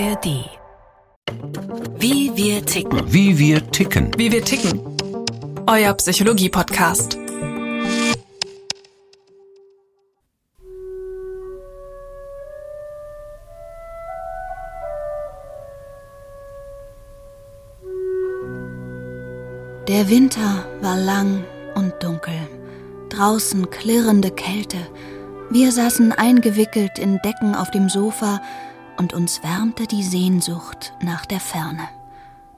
ARD. 0.00 0.48
Wie 1.98 2.30
wir 2.36 2.64
ticken. 2.64 3.12
Wie 3.12 3.36
wir 3.36 3.68
ticken. 3.68 4.12
Wie 4.16 4.30
wir 4.30 4.44
ticken. 4.44 4.80
Euer 5.66 5.92
Psychologie-Podcast. 5.92 7.18
Der 19.88 20.08
Winter 20.08 20.64
war 20.80 20.96
lang 20.96 21.42
und 21.74 21.92
dunkel. 22.00 22.34
Draußen 23.08 23.68
klirrende 23.70 24.30
Kälte. 24.30 24.78
Wir 25.50 25.72
saßen 25.72 26.12
eingewickelt 26.12 27.00
in 27.00 27.18
Decken 27.24 27.56
auf 27.56 27.72
dem 27.72 27.88
Sofa 27.88 28.40
und 28.98 29.14
uns 29.14 29.42
wärmte 29.42 29.86
die 29.86 30.02
Sehnsucht 30.02 30.92
nach 31.00 31.24
der 31.24 31.40
Ferne. 31.40 31.88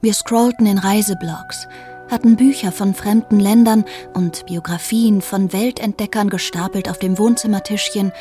Wir 0.01 0.13
scrollten 0.13 0.65
in 0.65 0.79
Reiseblogs, 0.79 1.67
hatten 2.09 2.35
Bücher 2.35 2.71
von 2.71 2.93
fremden 2.93 3.39
Ländern 3.39 3.85
und 4.13 4.45
Biografien 4.47 5.21
von 5.21 5.53
Weltentdeckern 5.53 6.29
gestapelt 6.29 6.89
auf 6.89 6.97
dem 6.97 7.17
Wohnzimmertischchen 7.17 8.11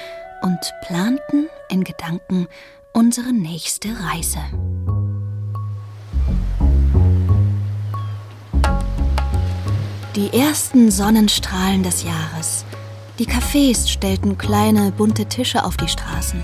und 0.43 0.59
planten 0.87 1.49
in 1.71 1.83
Gedanken 1.83 2.47
unsere 2.93 3.33
nächste 3.33 3.89
Reise. 3.89 4.39
Die 10.17 10.37
ersten 10.39 10.91
Sonnenstrahlen 10.91 11.83
des 11.83 12.03
Jahres. 12.03 12.65
Die 13.19 13.27
Cafés 13.27 13.89
stellten 13.89 14.37
kleine, 14.37 14.93
bunte 14.93 15.27
Tische 15.27 15.65
auf 15.65 15.77
die 15.77 15.89
Straßen 15.89 16.43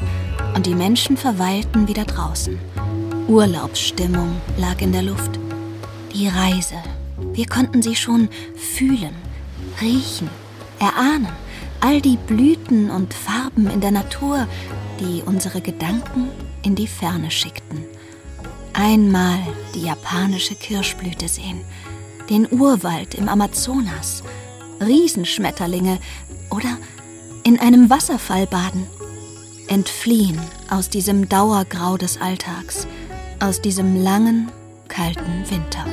und 0.57 0.65
die 0.65 0.75
Menschen 0.75 1.19
verweilten 1.19 1.87
wieder 1.87 2.07
draußen. 2.07 2.59
Urlaubsstimmung 3.29 4.41
lag 4.57 4.81
in 4.81 4.91
der 4.91 5.03
Luft. 5.03 5.39
Die 6.15 6.29
Reise. 6.29 6.77
Wir 7.35 7.47
konnten 7.47 7.83
sie 7.83 7.95
schon 7.95 8.31
fühlen, 8.57 9.15
riechen, 9.83 10.31
erahnen. 10.79 11.29
All 11.81 12.01
die 12.01 12.17
Blüten 12.17 12.91
und 12.91 13.13
Farben 13.13 13.69
in 13.69 13.83
der 13.83 13.91
Natur, 13.91 14.49
die 14.99 15.23
unsere 15.27 15.61
Gedanken 15.61 16.31
in 16.63 16.75
die 16.75 16.87
Ferne 16.87 17.31
schickten. 17.31 17.85
Einmal 18.73 19.39
die 19.75 19.83
japanische 19.83 20.55
Kirschblüte 20.55 21.29
sehen, 21.29 21.61
den 22.31 22.51
Urwald 22.51 23.15
im 23.15 23.29
Amazonas, 23.29 24.23
Riesenschmetterlinge 24.81 25.99
oder 26.51 26.79
in 27.45 27.61
einem 27.61 27.91
Wasserfall 27.91 28.47
baden. 28.47 28.87
Entfliehen 29.69 30.41
aus 30.71 30.89
diesem 30.91 31.29
Dauergrau 31.29 31.97
des 31.97 32.21
Alltags, 32.21 32.87
aus 33.41 33.61
diesem 33.61 34.03
langen, 34.03 34.51
kalten 34.89 35.45
Winter. 35.51 35.85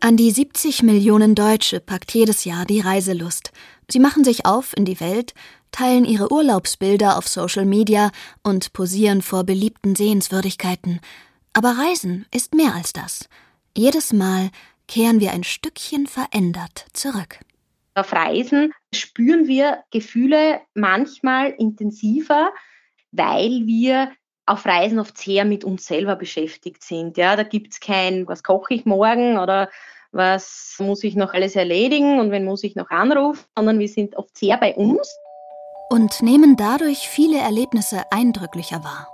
An 0.00 0.16
die 0.16 0.30
70 0.30 0.82
Millionen 0.82 1.34
Deutsche 1.34 1.80
packt 1.80 2.12
jedes 2.12 2.44
Jahr 2.44 2.66
die 2.66 2.80
Reiselust. 2.80 3.52
Sie 3.90 4.00
machen 4.00 4.24
sich 4.24 4.44
auf 4.44 4.76
in 4.76 4.84
die 4.84 5.00
Welt, 5.00 5.32
teilen 5.70 6.04
ihre 6.04 6.30
Urlaubsbilder 6.32 7.16
auf 7.16 7.28
Social 7.28 7.64
Media 7.64 8.10
und 8.42 8.72
posieren 8.72 9.22
vor 9.22 9.44
beliebten 9.44 9.94
Sehenswürdigkeiten. 9.94 11.00
Aber 11.52 11.78
Reisen 11.78 12.26
ist 12.34 12.54
mehr 12.54 12.74
als 12.74 12.92
das. 12.92 13.28
Jedes 13.76 14.12
Mal 14.12 14.50
kehren 14.88 15.20
wir 15.20 15.32
ein 15.32 15.44
Stückchen 15.44 16.06
verändert 16.06 16.86
zurück. 16.92 17.38
Auf 17.94 18.12
Reisen 18.12 18.72
spüren 18.92 19.46
wir 19.46 19.84
Gefühle 19.90 20.60
manchmal 20.74 21.50
intensiver, 21.50 22.50
weil 23.12 23.66
wir 23.66 24.10
auf 24.46 24.66
Reisen 24.66 24.98
oft 24.98 25.16
sehr 25.16 25.44
mit 25.44 25.64
uns 25.64 25.86
selber 25.86 26.16
beschäftigt 26.16 26.82
sind. 26.82 27.16
Ja, 27.16 27.36
da 27.36 27.44
gibt 27.44 27.72
es 27.72 27.80
kein, 27.80 28.26
was 28.26 28.42
koche 28.42 28.74
ich 28.74 28.84
morgen 28.84 29.38
oder 29.38 29.70
was 30.10 30.76
muss 30.80 31.04
ich 31.04 31.14
noch 31.14 31.34
alles 31.34 31.56
erledigen 31.56 32.18
und 32.18 32.30
wen 32.30 32.44
muss 32.44 32.64
ich 32.64 32.74
noch 32.74 32.90
anrufen, 32.90 33.44
sondern 33.56 33.78
wir 33.78 33.88
sind 33.88 34.16
oft 34.16 34.36
sehr 34.36 34.56
bei 34.58 34.74
uns. 34.74 35.16
Und 35.88 36.22
nehmen 36.22 36.56
dadurch 36.56 37.08
viele 37.08 37.38
Erlebnisse 37.38 38.02
eindrücklicher 38.10 38.82
wahr. 38.82 39.08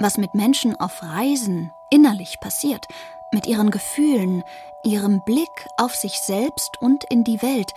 Was 0.00 0.16
mit 0.16 0.34
Menschen 0.34 0.74
auf 0.80 1.02
Reisen 1.02 1.70
innerlich 1.90 2.40
passiert, 2.40 2.86
mit 3.32 3.46
ihren 3.46 3.70
Gefühlen, 3.70 4.42
ihrem 4.84 5.22
Blick 5.24 5.48
auf 5.76 5.94
sich 5.94 6.18
selbst 6.18 6.70
und 6.80 7.04
in 7.04 7.24
die 7.24 7.40
Welt, 7.42 7.72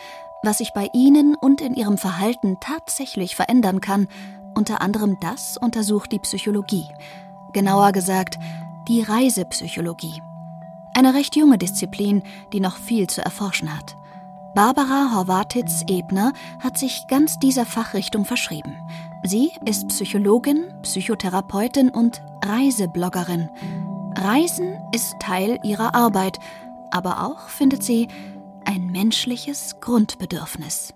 was 0.45 0.59
sich 0.59 0.73
bei 0.73 0.89
ihnen 0.93 1.35
und 1.35 1.61
in 1.61 1.73
ihrem 1.73 1.97
Verhalten 1.97 2.57
tatsächlich 2.59 3.35
verändern 3.35 3.81
kann, 3.81 4.07
unter 4.55 4.81
anderem 4.81 5.17
das 5.19 5.57
untersucht 5.57 6.11
die 6.11 6.19
Psychologie. 6.19 6.87
Genauer 7.53 7.91
gesagt, 7.91 8.37
die 8.87 9.01
Reisepsychologie. 9.01 10.21
Eine 10.93 11.13
recht 11.13 11.35
junge 11.35 11.57
Disziplin, 11.57 12.23
die 12.53 12.59
noch 12.59 12.77
viel 12.77 13.07
zu 13.07 13.21
erforschen 13.21 13.75
hat. 13.75 13.97
Barbara 14.55 15.11
Horwatitz-Ebner 15.13 16.31
hat 16.63 16.77
sich 16.77 17.07
ganz 17.07 17.37
dieser 17.39 17.65
Fachrichtung 17.65 18.23
verschrieben. 18.23 18.73
Sie 19.23 19.51
ist 19.65 19.89
Psychologin, 19.89 20.73
Psychotherapeutin 20.83 21.89
und 21.89 22.21
Reisebloggerin. 22.45 23.49
Reisen 24.17 24.77
ist 24.93 25.15
Teil 25.19 25.59
ihrer 25.63 25.93
Arbeit, 25.93 26.39
aber 26.91 27.25
auch, 27.25 27.49
findet 27.49 27.83
sie, 27.83 28.07
ein 28.65 28.87
menschliches 28.91 29.75
Grundbedürfnis. 29.81 30.93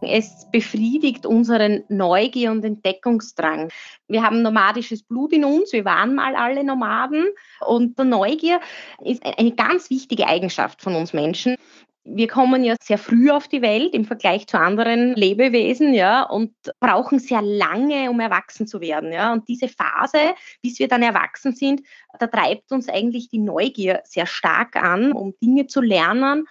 Es 0.00 0.46
befriedigt 0.52 1.26
unseren 1.26 1.82
Neugier 1.88 2.52
und 2.52 2.64
Entdeckungsdrang. 2.64 3.70
Wir 4.06 4.22
haben 4.22 4.42
nomadisches 4.42 5.02
Blut 5.02 5.32
in 5.32 5.44
uns, 5.44 5.72
wir 5.72 5.84
waren 5.84 6.14
mal 6.14 6.36
alle 6.36 6.62
Nomaden 6.62 7.26
und 7.66 7.98
der 7.98 8.04
Neugier 8.04 8.60
ist 9.04 9.24
eine 9.24 9.52
ganz 9.52 9.90
wichtige 9.90 10.28
Eigenschaft 10.28 10.82
von 10.82 10.94
uns 10.94 11.12
Menschen. 11.12 11.56
Wir 12.04 12.28
kommen 12.28 12.64
ja 12.64 12.76
sehr 12.80 12.96
früh 12.96 13.30
auf 13.30 13.48
die 13.48 13.60
Welt 13.60 13.92
im 13.92 14.04
Vergleich 14.04 14.46
zu 14.46 14.58
anderen 14.58 15.14
Lebewesen, 15.14 15.92
ja, 15.92 16.22
und 16.22 16.54
brauchen 16.80 17.18
sehr 17.18 17.42
lange, 17.42 18.08
um 18.08 18.20
erwachsen 18.20 18.66
zu 18.66 18.80
werden, 18.80 19.12
ja. 19.12 19.32
Und 19.32 19.46
diese 19.46 19.68
Phase, 19.68 20.34
bis 20.62 20.78
wir 20.78 20.88
dann 20.88 21.02
erwachsen 21.02 21.54
sind, 21.54 21.82
da 22.18 22.26
treibt 22.28 22.72
uns 22.72 22.88
eigentlich 22.88 23.28
die 23.28 23.40
Neugier 23.40 24.00
sehr 24.04 24.24
stark 24.24 24.76
an, 24.76 25.12
um 25.12 25.34
Dinge 25.42 25.66
zu 25.66 25.82
lernen, 25.82 26.46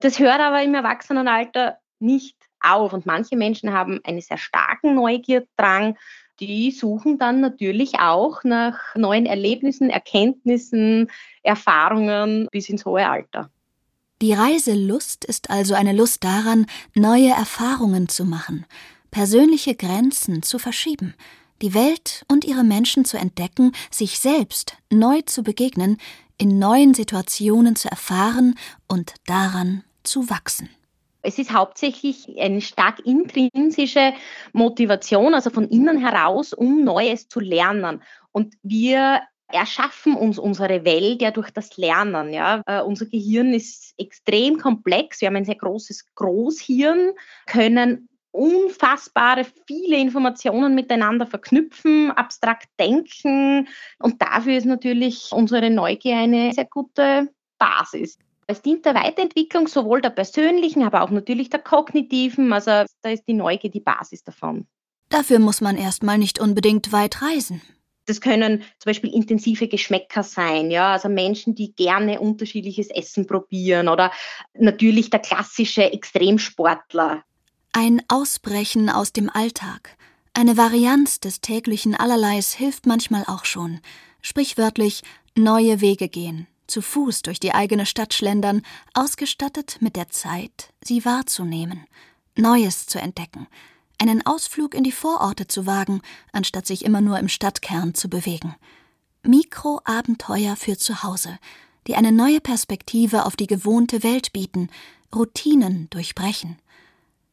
das 0.00 0.18
hört 0.18 0.40
aber 0.40 0.62
im 0.62 0.74
Erwachsenenalter 0.74 1.78
nicht 1.98 2.36
auf. 2.60 2.92
Und 2.92 3.06
manche 3.06 3.36
Menschen 3.36 3.72
haben 3.72 4.00
einen 4.04 4.20
sehr 4.20 4.38
starken 4.38 4.94
Neugierdrang. 4.94 5.96
Die 6.40 6.70
suchen 6.70 7.18
dann 7.18 7.40
natürlich 7.40 7.98
auch 7.98 8.44
nach 8.44 8.94
neuen 8.94 9.26
Erlebnissen, 9.26 9.90
Erkenntnissen, 9.90 11.10
Erfahrungen 11.42 12.48
bis 12.52 12.68
ins 12.68 12.84
hohe 12.84 13.08
Alter. 13.08 13.50
Die 14.22 14.32
Reiselust 14.32 15.24
ist 15.24 15.50
also 15.50 15.74
eine 15.74 15.92
Lust 15.92 16.24
daran, 16.24 16.66
neue 16.94 17.30
Erfahrungen 17.30 18.08
zu 18.08 18.24
machen, 18.24 18.66
persönliche 19.10 19.74
Grenzen 19.74 20.42
zu 20.42 20.58
verschieben, 20.58 21.14
die 21.62 21.74
Welt 21.74 22.24
und 22.28 22.44
ihre 22.44 22.64
Menschen 22.64 23.04
zu 23.04 23.16
entdecken, 23.16 23.72
sich 23.90 24.18
selbst 24.18 24.76
neu 24.90 25.22
zu 25.22 25.42
begegnen, 25.42 25.98
in 26.36 26.58
neuen 26.58 26.94
Situationen 26.94 27.76
zu 27.76 27.88
erfahren 27.90 28.54
und 28.86 29.14
daran 29.26 29.84
zu 30.08 30.30
wachsen. 30.30 30.68
Es 31.22 31.38
ist 31.38 31.52
hauptsächlich 31.52 32.38
eine 32.38 32.60
stark 32.60 33.00
intrinsische 33.04 34.14
Motivation, 34.52 35.34
also 35.34 35.50
von 35.50 35.68
innen 35.68 35.98
heraus, 35.98 36.52
um 36.52 36.84
Neues 36.84 37.28
zu 37.28 37.40
lernen. 37.40 38.02
Und 38.32 38.54
wir 38.62 39.22
erschaffen 39.50 40.14
uns 40.14 40.38
unsere 40.38 40.84
Welt 40.84 41.22
ja 41.22 41.30
durch 41.30 41.50
das 41.50 41.76
Lernen. 41.76 42.32
Ja. 42.32 42.62
Uh, 42.68 42.86
unser 42.86 43.06
Gehirn 43.06 43.52
ist 43.52 43.94
extrem 43.98 44.58
komplex. 44.58 45.20
Wir 45.20 45.28
haben 45.28 45.36
ein 45.36 45.44
sehr 45.44 45.56
großes 45.56 46.14
Großhirn, 46.14 47.12
können 47.46 48.08
unfassbare 48.30 49.46
viele 49.66 49.96
Informationen 49.96 50.74
miteinander 50.74 51.26
verknüpfen, 51.26 52.10
abstrakt 52.12 52.68
denken. 52.78 53.68
Und 53.98 54.20
dafür 54.22 54.56
ist 54.56 54.66
natürlich 54.66 55.32
unsere 55.32 55.70
Neugier 55.70 56.18
eine 56.18 56.52
sehr 56.52 56.66
gute 56.66 57.28
Basis. 57.58 58.18
Es 58.50 58.62
dient 58.62 58.86
der 58.86 58.94
Weiterentwicklung 58.94 59.68
sowohl 59.68 60.00
der 60.00 60.08
persönlichen, 60.08 60.82
aber 60.82 61.02
auch 61.02 61.10
natürlich 61.10 61.50
der 61.50 61.60
kognitiven. 61.60 62.50
Also 62.52 62.70
da 63.02 63.10
ist 63.10 63.24
die 63.28 63.34
Neugier 63.34 63.70
die 63.70 63.80
Basis 63.80 64.24
davon. 64.24 64.66
Dafür 65.10 65.38
muss 65.38 65.60
man 65.60 65.76
erstmal 65.76 66.16
nicht 66.16 66.40
unbedingt 66.40 66.90
weit 66.90 67.20
reisen. 67.20 67.60
Das 68.06 68.22
können 68.22 68.62
zum 68.78 68.90
Beispiel 68.90 69.12
intensive 69.12 69.68
Geschmäcker 69.68 70.22
sein, 70.22 70.70
ja, 70.70 70.92
also 70.92 71.10
Menschen, 71.10 71.54
die 71.54 71.74
gerne 71.74 72.20
unterschiedliches 72.20 72.88
Essen 72.88 73.26
probieren 73.26 73.86
oder 73.86 74.12
natürlich 74.54 75.10
der 75.10 75.20
klassische 75.20 75.92
Extremsportler. 75.92 77.22
Ein 77.72 78.00
Ausbrechen 78.08 78.88
aus 78.88 79.12
dem 79.12 79.28
Alltag, 79.28 79.98
eine 80.32 80.56
Varianz 80.56 81.20
des 81.20 81.42
täglichen 81.42 81.94
Allerleis 81.94 82.54
hilft 82.54 82.86
manchmal 82.86 83.24
auch 83.26 83.44
schon. 83.44 83.80
Sprichwörtlich 84.22 85.02
neue 85.36 85.82
Wege 85.82 86.08
gehen, 86.08 86.46
zu 86.68 86.82
Fuß 86.82 87.22
durch 87.22 87.40
die 87.40 87.54
eigene 87.54 87.86
Stadt 87.86 88.14
schlendern, 88.14 88.62
ausgestattet 88.94 89.78
mit 89.80 89.96
der 89.96 90.08
Zeit, 90.08 90.72
sie 90.82 91.04
wahrzunehmen, 91.04 91.84
Neues 92.36 92.86
zu 92.86 93.00
entdecken, 93.00 93.48
einen 93.98 94.24
Ausflug 94.24 94.74
in 94.74 94.84
die 94.84 94.92
Vororte 94.92 95.48
zu 95.48 95.66
wagen, 95.66 96.02
anstatt 96.32 96.66
sich 96.66 96.84
immer 96.84 97.00
nur 97.00 97.18
im 97.18 97.28
Stadtkern 97.28 97.94
zu 97.94 98.08
bewegen. 98.08 98.54
Mikroabenteuer 99.24 100.54
für 100.54 100.78
zu 100.78 101.02
Hause, 101.02 101.38
die 101.88 101.96
eine 101.96 102.12
neue 102.12 102.40
Perspektive 102.40 103.26
auf 103.26 103.34
die 103.34 103.46
gewohnte 103.46 104.02
Welt 104.02 104.32
bieten, 104.32 104.68
Routinen 105.14 105.88
durchbrechen. 105.90 106.58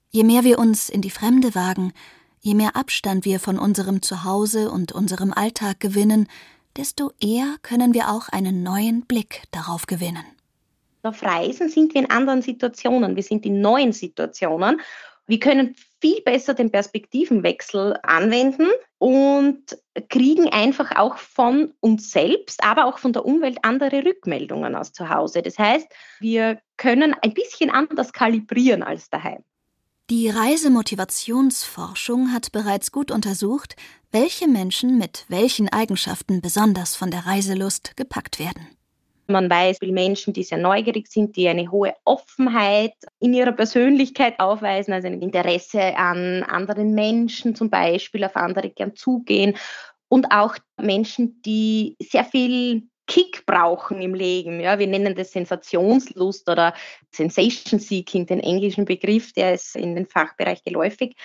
Je 0.09 0.23
mehr 0.23 0.43
wir 0.43 0.57
uns 0.59 0.89
in 0.89 1.01
die 1.01 1.11
Fremde 1.11 1.55
wagen, 1.55 1.93
je 2.39 2.53
mehr 2.53 2.75
Abstand 2.75 3.25
wir 3.25 3.39
von 3.39 3.59
unserem 3.59 4.01
Zuhause 4.01 4.71
und 4.71 4.91
unserem 4.91 5.33
Alltag 5.33 5.79
gewinnen, 5.79 6.27
desto 6.77 7.11
eher 7.21 7.55
können 7.61 7.93
wir 7.93 8.09
auch 8.09 8.29
einen 8.29 8.63
neuen 8.63 9.05
Blick 9.05 9.43
darauf 9.51 9.85
gewinnen. 9.85 10.25
Auf 11.03 11.21
Reisen 11.21 11.69
sind 11.69 11.93
wir 11.93 12.01
in 12.01 12.09
anderen 12.09 12.41
Situationen, 12.41 13.15
wir 13.15 13.23
sind 13.23 13.45
in 13.45 13.61
neuen 13.61 13.93
Situationen. 13.93 14.81
Wir 15.27 15.39
können 15.39 15.75
viel 16.01 16.21
besser 16.21 16.53
den 16.53 16.71
Perspektivenwechsel 16.71 17.97
anwenden 18.03 18.67
und 18.99 19.77
kriegen 20.09 20.49
einfach 20.49 20.95
auch 20.95 21.17
von 21.17 21.73
uns 21.79 22.11
selbst, 22.11 22.63
aber 22.63 22.85
auch 22.85 22.99
von 22.99 23.13
der 23.13 23.25
Umwelt 23.25 23.57
andere 23.63 24.05
Rückmeldungen 24.05 24.75
aus 24.75 24.93
zu 24.93 25.09
Hause. 25.09 25.41
Das 25.41 25.57
heißt, 25.57 25.87
wir 26.19 26.59
können 26.77 27.15
ein 27.21 27.33
bisschen 27.33 27.71
anders 27.71 28.13
kalibrieren 28.13 28.83
als 28.83 29.09
daheim. 29.09 29.43
Die 30.11 30.29
Reisemotivationsforschung 30.29 32.31
hat 32.31 32.51
bereits 32.51 32.91
gut 32.91 33.09
untersucht, 33.09 33.75
welche 34.11 34.47
Menschen 34.47 34.99
mit 34.99 35.25
welchen 35.29 35.67
Eigenschaften 35.69 36.41
besonders 36.41 36.95
von 36.95 37.09
der 37.09 37.25
Reiselust 37.25 37.97
gepackt 37.97 38.37
werden. 38.37 38.67
Man 39.25 39.49
weiß, 39.49 39.81
wie 39.81 39.91
Menschen, 39.91 40.31
die 40.31 40.43
sehr 40.43 40.59
neugierig 40.59 41.07
sind, 41.07 41.35
die 41.35 41.47
eine 41.47 41.71
hohe 41.71 41.95
Offenheit 42.03 42.93
in 43.19 43.33
ihrer 43.33 43.53
Persönlichkeit 43.53 44.39
aufweisen, 44.39 44.93
also 44.93 45.07
ein 45.07 45.23
Interesse 45.23 45.97
an 45.97 46.43
anderen 46.43 46.93
Menschen 46.93 47.55
zum 47.55 47.71
Beispiel, 47.71 48.25
auf 48.25 48.35
andere 48.35 48.69
gern 48.69 48.95
zugehen 48.95 49.57
und 50.07 50.31
auch 50.31 50.55
Menschen, 50.79 51.41
die 51.41 51.95
sehr 51.99 52.25
viel 52.25 52.83
Kick 53.07 53.45
brauchen 53.45 54.01
im 54.01 54.13
Leben. 54.13 54.59
Ja, 54.59 54.79
wir 54.79 54.87
nennen 54.87 55.15
das 55.15 55.31
Sensationslust 55.31 56.49
oder 56.49 56.73
Sensation 57.11 57.79
Seeking, 57.79 58.25
den 58.25 58.39
englischen 58.39 58.85
Begriff, 58.85 59.33
der 59.33 59.53
ist 59.53 59.75
in 59.75 59.95
den 59.95 60.07
Fachbereich 60.07 60.63
geläufig. 60.63 61.15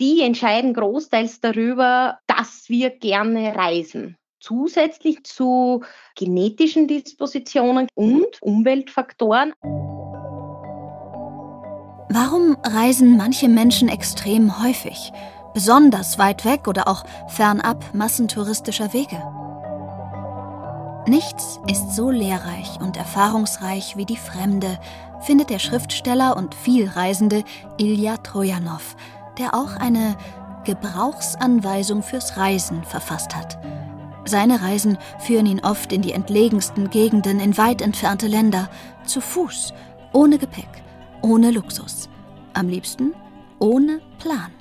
Die 0.00 0.22
entscheiden 0.22 0.74
großteils 0.74 1.40
darüber, 1.40 2.18
dass 2.26 2.68
wir 2.68 2.90
gerne 2.90 3.54
reisen 3.54 4.16
zusätzlich 4.42 5.22
zu 5.24 5.84
genetischen 6.16 6.88
Dispositionen 6.88 7.86
und 7.94 8.42
Umweltfaktoren. 8.42 9.52
Warum 12.10 12.56
reisen 12.62 13.16
manche 13.16 13.48
Menschen 13.48 13.88
extrem 13.88 14.62
häufig, 14.62 15.12
besonders 15.54 16.18
weit 16.18 16.44
weg 16.44 16.68
oder 16.68 16.88
auch 16.88 17.04
fernab 17.28 17.94
massentouristischer 17.94 18.92
Wege? 18.92 19.22
Nichts 21.06 21.58
ist 21.68 21.96
so 21.96 22.10
lehrreich 22.10 22.78
und 22.80 22.96
erfahrungsreich 22.96 23.96
wie 23.96 24.06
die 24.06 24.16
Fremde, 24.16 24.78
findet 25.20 25.50
der 25.50 25.58
Schriftsteller 25.58 26.36
und 26.36 26.54
Vielreisende 26.54 27.42
Ilya 27.76 28.18
Trojanov, 28.18 28.96
der 29.36 29.54
auch 29.54 29.74
eine 29.74 30.16
Gebrauchsanweisung 30.64 32.04
fürs 32.04 32.36
Reisen 32.36 32.84
verfasst 32.84 33.34
hat. 33.34 33.58
Seine 34.24 34.62
Reisen 34.62 34.96
führen 35.18 35.46
ihn 35.46 35.58
oft 35.60 35.92
in 35.92 36.02
die 36.02 36.12
entlegensten 36.12 36.88
Gegenden 36.90 37.40
in 37.40 37.58
weit 37.58 37.82
entfernte 37.82 38.28
Länder, 38.28 38.70
zu 39.04 39.20
Fuß, 39.20 39.74
ohne 40.12 40.38
Gepäck, 40.38 40.70
ohne 41.22 41.50
Luxus. 41.50 42.08
Am 42.54 42.68
liebsten 42.68 43.12
ohne 43.58 44.00
Plan. 44.20 44.52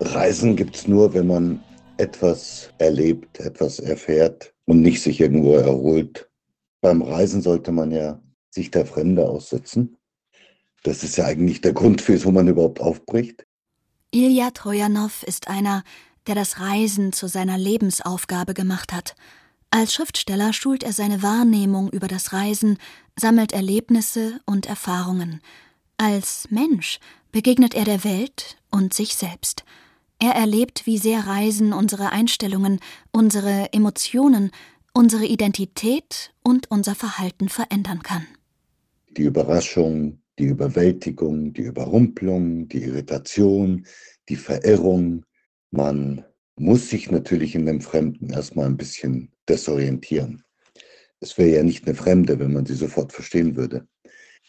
Reisen 0.00 0.54
gibt's 0.54 0.86
nur, 0.86 1.14
wenn 1.14 1.28
man 1.28 1.62
etwas 1.96 2.68
erlebt, 2.76 3.40
etwas 3.40 3.78
erfährt 3.78 4.52
und 4.68 4.82
nicht 4.82 5.02
sich 5.02 5.18
irgendwo 5.18 5.54
erholt. 5.54 6.28
Beim 6.82 7.00
Reisen 7.00 7.40
sollte 7.40 7.72
man 7.72 7.90
ja 7.90 8.20
sich 8.50 8.70
der 8.70 8.84
Fremde 8.84 9.26
aussetzen. 9.26 9.96
Das 10.82 11.02
ist 11.02 11.16
ja 11.16 11.24
eigentlich 11.24 11.62
der 11.62 11.72
Grund, 11.72 12.06
wieso 12.06 12.30
man 12.30 12.48
überhaupt 12.48 12.80
aufbricht. 12.80 13.46
Ilya 14.10 14.50
Trojanov 14.50 15.22
ist 15.22 15.48
einer, 15.48 15.84
der 16.26 16.34
das 16.34 16.60
Reisen 16.60 17.14
zu 17.14 17.28
seiner 17.28 17.56
Lebensaufgabe 17.56 18.52
gemacht 18.52 18.92
hat. 18.92 19.16
Als 19.70 19.94
Schriftsteller 19.94 20.52
schult 20.52 20.82
er 20.82 20.92
seine 20.92 21.22
Wahrnehmung 21.22 21.88
über 21.90 22.06
das 22.06 22.34
Reisen, 22.34 22.76
sammelt 23.18 23.52
Erlebnisse 23.52 24.40
und 24.44 24.66
Erfahrungen. 24.66 25.40
Als 25.96 26.46
Mensch 26.50 27.00
begegnet 27.32 27.74
er 27.74 27.84
der 27.84 28.04
Welt 28.04 28.58
und 28.70 28.92
sich 28.92 29.16
selbst. 29.16 29.64
Er 30.20 30.32
erlebt, 30.32 30.84
wie 30.84 30.98
sehr 30.98 31.26
Reisen 31.26 31.72
unsere 31.72 32.10
Einstellungen, 32.10 32.80
unsere 33.12 33.72
Emotionen, 33.72 34.50
unsere 34.92 35.24
Identität 35.24 36.34
und 36.42 36.70
unser 36.72 36.96
Verhalten 36.96 37.48
verändern 37.48 38.02
kann. 38.02 38.26
Die 39.16 39.22
Überraschung, 39.22 40.20
die 40.38 40.46
Überwältigung, 40.46 41.52
die 41.52 41.62
Überrumpelung, 41.62 42.68
die 42.68 42.82
Irritation, 42.82 43.86
die 44.28 44.36
Verirrung, 44.36 45.24
man 45.70 46.24
muss 46.56 46.90
sich 46.90 47.10
natürlich 47.10 47.54
in 47.54 47.66
dem 47.66 47.80
Fremden 47.80 48.30
erstmal 48.30 48.66
ein 48.66 48.76
bisschen 48.76 49.30
desorientieren. 49.48 50.42
Es 51.20 51.38
wäre 51.38 51.56
ja 51.56 51.62
nicht 51.62 51.86
eine 51.86 51.94
Fremde, 51.94 52.40
wenn 52.40 52.52
man 52.52 52.66
sie 52.66 52.74
sofort 52.74 53.12
verstehen 53.12 53.54
würde. 53.54 53.86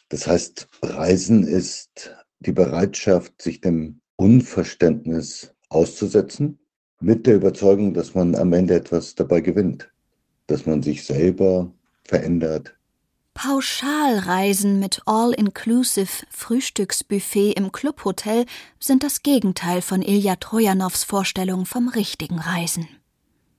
Das 0.10 0.26
heißt, 0.26 0.68
Reisen 0.82 1.46
ist 1.46 2.16
die 2.40 2.52
Bereitschaft, 2.52 3.40
sich 3.42 3.62
dem 3.62 4.02
Unverständnis 4.16 5.54
auszusetzen, 5.70 6.60
mit 7.00 7.26
der 7.28 7.36
Überzeugung, 7.36 7.94
dass 7.94 8.14
man 8.16 8.36
am 8.36 8.54
Ende 8.54 8.76
etwas 8.76 9.16
dabei 9.16 9.42
gewinnt, 9.42 9.90
dass 10.48 10.66
man 10.66 10.84
sich 10.84 11.06
selber 11.06 11.72
verändert, 12.04 12.76
Pauschalreisen 13.42 14.80
mit 14.80 15.02
All-Inclusive 15.06 16.26
Frühstücksbuffet 16.30 17.54
im 17.54 17.72
Clubhotel 17.72 18.46
sind 18.82 19.02
das 19.02 19.24
Gegenteil 19.24 19.82
von 19.82 20.02
Ilja 20.02 20.36
Trojanows 20.36 21.06
Vorstellung 21.06 21.66
vom 21.66 21.88
richtigen 21.88 22.40
Reisen. 22.40 22.90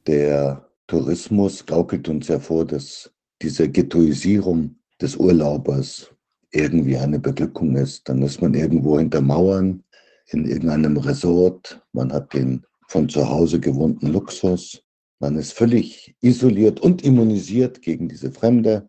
Der 0.07 0.69
Tourismus 0.87 1.65
gaukelt 1.65 2.11
uns 2.11 2.29
ja 2.29 2.39
vor, 2.39 2.67
dass 2.67 3.11
diese 3.41 3.71
Ghettoisierung 3.71 4.77
des 5.01 5.17
Urlaubers 5.17 6.11
irgendwie 6.51 6.99
eine 6.99 7.19
Beglückung 7.19 7.75
ist. 7.77 8.07
Dann 8.07 8.21
ist 8.21 8.43
man 8.43 8.53
irgendwo 8.53 8.99
hinter 8.99 9.23
Mauern 9.23 9.83
in 10.33 10.45
irgendeinem 10.47 10.97
Resort, 10.97 11.83
man 11.93 12.13
hat 12.13 12.35
den 12.35 12.65
von 12.89 13.09
zu 13.09 13.29
Hause 13.29 13.61
gewohnten 13.61 14.09
Luxus, 14.09 14.83
man 15.19 15.37
ist 15.37 15.53
völlig 15.53 16.17
isoliert 16.21 16.81
und 16.81 17.03
immunisiert 17.03 17.83
gegen 17.83 18.09
diese 18.09 18.31
Fremde 18.31 18.89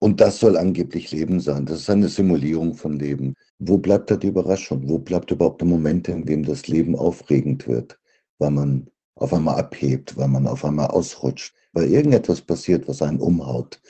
und 0.00 0.20
das 0.20 0.38
soll 0.38 0.56
angeblich 0.56 1.10
Leben 1.10 1.40
sein. 1.40 1.66
Das 1.66 1.80
ist 1.80 1.90
eine 1.90 2.08
Simulierung 2.08 2.74
von 2.74 2.98
Leben. 2.98 3.34
Wo 3.58 3.78
bleibt 3.78 4.10
da 4.10 4.16
die 4.16 4.28
Überraschung? 4.28 4.88
Wo 4.88 4.98
bleibt 4.98 5.30
überhaupt 5.30 5.60
der 5.60 5.68
Moment, 5.68 6.06
in 6.08 6.24
dem 6.24 6.44
das 6.44 6.68
Leben 6.68 6.94
aufregend 6.94 7.66
wird? 7.66 7.98
Weil 8.38 8.52
man 8.52 8.88
auf 9.16 9.32
einmal 9.32 9.56
abhebt, 9.58 10.16
weil 10.16 10.28
man 10.28 10.46
auf 10.46 10.64
einmal 10.64 10.88
ausrutscht, 10.88 11.52
weil 11.72 11.90
irgendetwas 11.90 12.40
passiert, 12.40 12.86
was 12.86 13.02
einen 13.02 13.18
umhaut. 13.18 13.80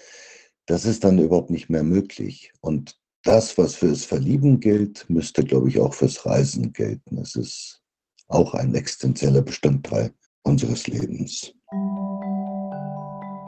Das 0.64 0.86
ist 0.86 1.04
dann 1.04 1.18
überhaupt 1.18 1.50
nicht 1.50 1.68
mehr 1.68 1.82
möglich. 1.82 2.52
Und 2.60 2.98
das, 3.28 3.58
was 3.58 3.74
fürs 3.74 4.06
Verlieben 4.06 4.58
gilt, 4.58 5.04
müsste, 5.10 5.44
glaube 5.44 5.68
ich, 5.68 5.78
auch 5.78 5.92
fürs 5.92 6.24
Reisen 6.24 6.72
gelten. 6.72 7.18
Es 7.18 7.36
ist 7.36 7.82
auch 8.28 8.54
ein 8.54 8.74
existenzieller 8.74 9.42
Bestandteil 9.42 10.12
unseres 10.44 10.86
Lebens. 10.86 11.52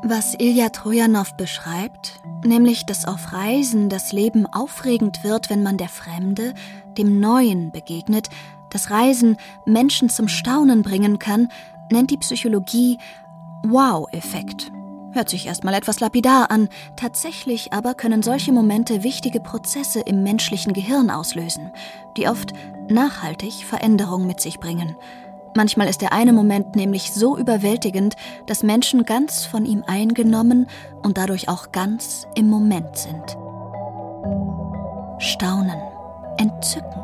Was 0.02 0.34
Ilja 0.38 0.68
Trojanow 0.68 1.34
beschreibt, 1.38 2.20
nämlich 2.44 2.84
dass 2.84 3.06
auf 3.06 3.32
Reisen 3.32 3.88
das 3.88 4.12
Leben 4.12 4.44
aufregend 4.46 5.24
wird, 5.24 5.48
wenn 5.48 5.62
man 5.62 5.78
der 5.78 5.88
Fremde, 5.88 6.52
dem 6.98 7.18
Neuen 7.18 7.72
begegnet, 7.72 8.28
das 8.70 8.90
Reisen 8.90 9.38
Menschen 9.64 10.10
zum 10.10 10.28
Staunen 10.28 10.82
bringen 10.82 11.18
kann, 11.18 11.48
nennt 11.90 12.10
die 12.10 12.18
Psychologie 12.18 12.98
Wow-Effekt. 13.64 14.70
Hört 15.12 15.28
sich 15.28 15.46
erstmal 15.46 15.74
etwas 15.74 15.98
lapidar 15.98 16.50
an, 16.50 16.68
tatsächlich 16.94 17.72
aber 17.72 17.94
können 17.94 18.22
solche 18.22 18.52
Momente 18.52 19.02
wichtige 19.02 19.40
Prozesse 19.40 20.00
im 20.00 20.22
menschlichen 20.22 20.72
Gehirn 20.72 21.10
auslösen, 21.10 21.72
die 22.16 22.28
oft 22.28 22.52
nachhaltig 22.88 23.64
Veränderung 23.64 24.26
mit 24.26 24.40
sich 24.40 24.60
bringen. 24.60 24.96
Manchmal 25.56 25.88
ist 25.88 26.00
der 26.00 26.12
eine 26.12 26.32
Moment 26.32 26.76
nämlich 26.76 27.10
so 27.10 27.36
überwältigend, 27.36 28.14
dass 28.46 28.62
Menschen 28.62 29.04
ganz 29.04 29.44
von 29.44 29.66
ihm 29.66 29.82
eingenommen 29.84 30.68
und 31.02 31.18
dadurch 31.18 31.48
auch 31.48 31.72
ganz 31.72 32.28
im 32.36 32.48
Moment 32.48 32.96
sind. 32.96 33.36
Staunen, 35.18 35.80
Entzücken, 36.36 37.02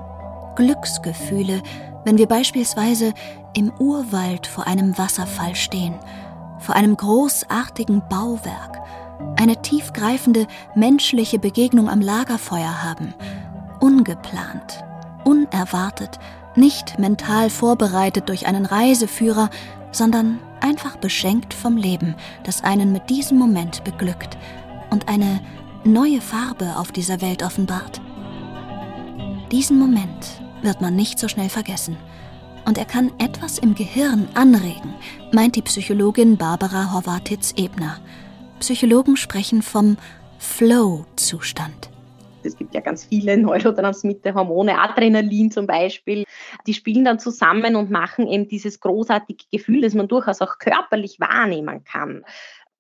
Glücksgefühle, 0.55 1.61
wenn 2.05 2.19
wir 2.19 2.29
beispielsweise 2.29 3.13
im 3.53 3.73
Urwald 3.81 4.47
vor 4.47 4.69
einem 4.69 4.97
Wasserfall 4.97 5.57
stehen, 5.57 5.97
vor 6.59 6.75
einem 6.75 6.97
großartigen 6.97 8.03
Bauwerk, 8.09 8.81
eine 9.37 9.61
tiefgreifende 9.63 10.47
menschliche 10.75 11.39
Begegnung 11.39 11.89
am 11.89 12.01
Lagerfeuer 12.01 12.83
haben, 12.83 13.15
ungeplant, 13.81 14.85
unerwartet, 15.25 16.19
Nicht 16.59 16.99
mental 16.99 17.51
vorbereitet 17.51 18.31
durch 18.31 18.47
einen 18.47 18.65
Reiseführer, 18.65 19.51
sondern 19.93 20.39
einfach 20.63 20.97
beschenkt 20.97 21.53
vom 21.53 21.77
Leben, 21.77 22.15
das 22.45 22.65
einen 22.65 22.93
mit 22.93 23.11
diesem 23.11 23.37
Moment 23.37 23.85
beglückt 23.85 24.39
und 24.91 25.07
eine 25.07 25.41
neue 25.85 26.23
Farbe 26.23 26.77
auf 26.79 26.93
dieser 26.93 27.21
Welt 27.21 27.43
offenbart. 27.43 28.01
Diesen 29.53 29.79
Moment 29.79 30.41
wird 30.63 30.81
man 30.81 30.97
nicht 30.97 31.19
so 31.19 31.29
schnell 31.29 31.51
vergessen. 31.51 31.97
Und 32.67 32.79
er 32.79 32.85
kann 32.85 33.13
etwas 33.21 33.59
im 33.59 33.77
Gehirn 33.77 34.29
anregen, 34.35 34.93
meint 35.33 35.55
die 35.55 35.63
Psychologin 35.63 36.37
Barbara 36.37 36.93
Horvatitz-Ebner. 36.93 38.01
Psychologen 38.59 39.17
sprechen 39.17 39.63
vom 39.63 39.97
Flow-Zustand. 40.41 41.91
Es 42.43 42.57
gibt 42.57 42.75
ja 42.75 42.81
ganz 42.81 43.05
viele 43.05 43.37
Neurotransmitter-Hormone, 43.37 44.81
Adrenalin 44.81 45.53
zum 45.53 45.69
Beispiel. 45.69 46.25
Die 46.67 46.75
spielen 46.75 47.05
dann 47.05 47.21
zusammen 47.21 47.77
und 47.77 47.93
machen 47.93 48.27
eben 48.27 48.49
dieses 48.49 48.81
großartige 48.81 49.45
Gefühl, 49.53 49.83
das 49.83 49.95
man 49.95 50.09
durchaus 50.09 50.41
auch 50.41 50.59
körperlich 50.59 51.21
wahrnehmen 51.21 51.85
kann. 51.85 52.25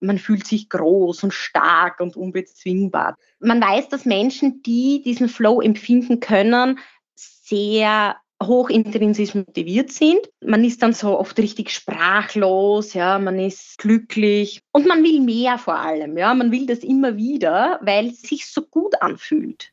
Man 0.00 0.18
fühlt 0.18 0.48
sich 0.48 0.68
groß 0.68 1.22
und 1.22 1.32
stark 1.32 2.00
und 2.00 2.16
unbezwingbar. 2.16 3.16
Man 3.38 3.60
weiß, 3.60 3.88
dass 3.88 4.04
Menschen, 4.04 4.62
die 4.62 5.02
diesen 5.04 5.28
Flow 5.28 5.60
empfinden 5.60 6.18
können, 6.18 6.80
sehr 7.14 8.16
hoch 8.42 8.68
intrinsisch 8.68 9.34
motiviert 9.34 9.90
sind. 9.92 10.20
Man 10.44 10.64
ist 10.64 10.82
dann 10.82 10.92
so 10.92 11.18
oft 11.18 11.38
richtig 11.38 11.70
sprachlos, 11.70 12.94
ja, 12.94 13.18
man 13.18 13.38
ist 13.38 13.78
glücklich 13.78 14.60
und 14.72 14.86
man 14.86 15.02
will 15.02 15.20
mehr 15.20 15.58
vor 15.58 15.78
allem, 15.78 16.16
ja, 16.18 16.34
man 16.34 16.50
will 16.52 16.66
das 16.66 16.80
immer 16.80 17.16
wieder, 17.16 17.80
weil 17.82 18.08
es 18.08 18.22
sich 18.22 18.46
so 18.46 18.62
gut 18.62 19.00
anfühlt. 19.00 19.72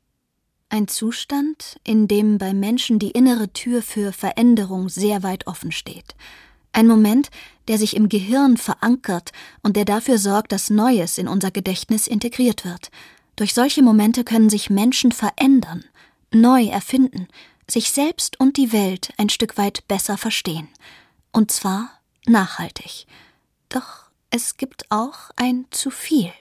Ein 0.70 0.88
Zustand, 0.88 1.78
in 1.84 2.08
dem 2.08 2.40
bei 2.40 2.54
Menschen 2.54 2.98
die 2.98 3.12
innere 3.12 3.50
Tür 3.54 3.84
für 3.84 4.12
Veränderung 4.12 4.90
sehr 4.90 5.22
weit 5.22 5.46
offen 5.46 5.72
steht. 5.72 6.16
Ein 6.72 6.88
Moment, 6.88 7.30
der 7.68 7.78
sich 7.78 7.96
im 7.96 8.10
Gehirn 8.10 8.58
verankert 8.58 9.32
und 9.62 9.76
der 9.78 9.86
dafür 9.86 10.18
sorgt, 10.18 10.52
dass 10.52 10.72
Neues 10.72 11.20
in 11.20 11.28
unser 11.28 11.52
Gedächtnis 11.52 12.08
integriert 12.08 12.66
wird. 12.66 12.90
Durch 13.36 13.54
solche 13.54 13.84
Momente 13.84 14.24
können 14.24 14.50
sich 14.50 14.72
Menschen 14.72 15.12
verändern, 15.12 15.84
neu 16.32 16.66
erfinden, 16.66 17.28
sich 17.70 17.92
selbst 17.92 18.40
und 18.40 18.58
die 18.58 18.74
Welt 18.74 19.14
ein 19.18 19.30
Stück 19.30 19.58
weit 19.58 19.88
besser 19.88 20.18
verstehen. 20.18 20.68
Und 21.32 21.52
zwar 21.52 21.90
nachhaltig. 22.26 23.06
Doch 23.70 24.04
es 24.30 24.58
gibt 24.58 24.86
auch 24.90 25.32
ein 25.36 25.66
zu 25.72 25.90
viel. 25.90 26.32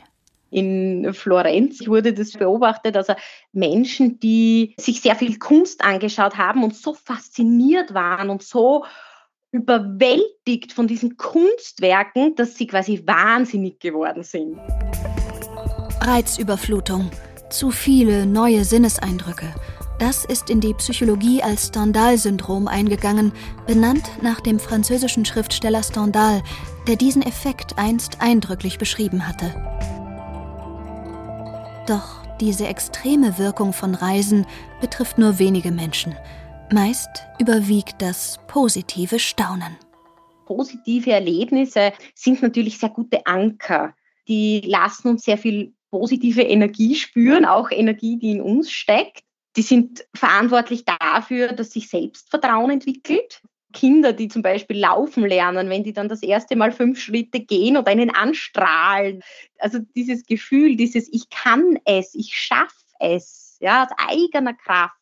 In 0.50 1.14
Florenz 1.14 1.86
wurde 1.86 2.12
das 2.12 2.32
beobachtet, 2.32 2.96
also 2.96 3.14
Menschen, 3.52 4.20
die 4.20 4.74
sich 4.78 5.00
sehr 5.00 5.16
viel 5.16 5.38
Kunst 5.38 5.82
angeschaut 5.82 6.36
haben 6.36 6.62
und 6.62 6.76
so 6.76 6.92
fasziniert 6.92 7.94
waren 7.94 8.28
und 8.28 8.42
so 8.42 8.84
überwältigt 9.50 10.72
von 10.72 10.86
diesen 10.86 11.16
Kunstwerken, 11.16 12.34
dass 12.34 12.56
sie 12.56 12.66
quasi 12.66 13.02
wahnsinnig 13.06 13.80
geworden 13.80 14.22
sind. 14.22 14.58
Reizüberflutung, 16.00 17.10
zu 17.48 17.70
viele 17.70 18.26
neue 18.26 18.64
Sinneseindrücke 18.64 19.54
das 20.02 20.24
ist 20.24 20.50
in 20.50 20.60
die 20.60 20.74
Psychologie 20.74 21.44
als 21.44 21.68
Stendhal-Syndrom 21.68 22.66
eingegangen, 22.66 23.30
benannt 23.68 24.10
nach 24.20 24.40
dem 24.40 24.58
französischen 24.58 25.24
Schriftsteller 25.24 25.80
Stendhal, 25.84 26.42
der 26.88 26.96
diesen 26.96 27.22
Effekt 27.22 27.78
einst 27.78 28.20
eindrücklich 28.20 28.78
beschrieben 28.78 29.28
hatte. 29.28 29.54
Doch 31.86 32.20
diese 32.40 32.66
extreme 32.66 33.38
Wirkung 33.38 33.72
von 33.72 33.94
Reisen 33.94 34.44
betrifft 34.80 35.18
nur 35.18 35.38
wenige 35.38 35.70
Menschen. 35.70 36.16
Meist 36.72 37.22
überwiegt 37.38 38.02
das 38.02 38.40
positive 38.48 39.20
Staunen. 39.20 39.76
Positive 40.46 41.12
Erlebnisse 41.12 41.92
sind 42.16 42.42
natürlich 42.42 42.76
sehr 42.78 42.90
gute 42.90 43.24
Anker. 43.24 43.94
Die 44.26 44.62
lassen 44.66 45.10
uns 45.10 45.22
sehr 45.22 45.38
viel 45.38 45.74
positive 45.92 46.42
Energie 46.42 46.96
spüren, 46.96 47.44
auch 47.44 47.70
Energie, 47.70 48.18
die 48.18 48.32
in 48.32 48.40
uns 48.40 48.68
steckt. 48.68 49.22
Die 49.56 49.62
sind 49.62 50.04
verantwortlich 50.14 50.84
dafür, 50.84 51.52
dass 51.52 51.72
sich 51.72 51.88
Selbstvertrauen 51.88 52.70
entwickelt. 52.70 53.42
Kinder, 53.72 54.12
die 54.12 54.28
zum 54.28 54.42
Beispiel 54.42 54.78
laufen 54.78 55.24
lernen, 55.24 55.70
wenn 55.70 55.82
die 55.82 55.92
dann 55.92 56.08
das 56.08 56.22
erste 56.22 56.56
Mal 56.56 56.72
fünf 56.72 57.00
Schritte 57.00 57.40
gehen 57.40 57.76
und 57.76 57.86
einen 57.86 58.10
anstrahlen. 58.10 59.22
Also 59.58 59.78
dieses 59.94 60.26
Gefühl, 60.26 60.76
dieses 60.76 61.08
Ich 61.12 61.30
kann 61.30 61.78
es, 61.84 62.14
ich 62.14 62.36
schaffe 62.36 62.76
es, 63.00 63.56
ja, 63.60 63.84
aus 63.84 63.90
eigener 63.96 64.54
Kraft. 64.54 64.96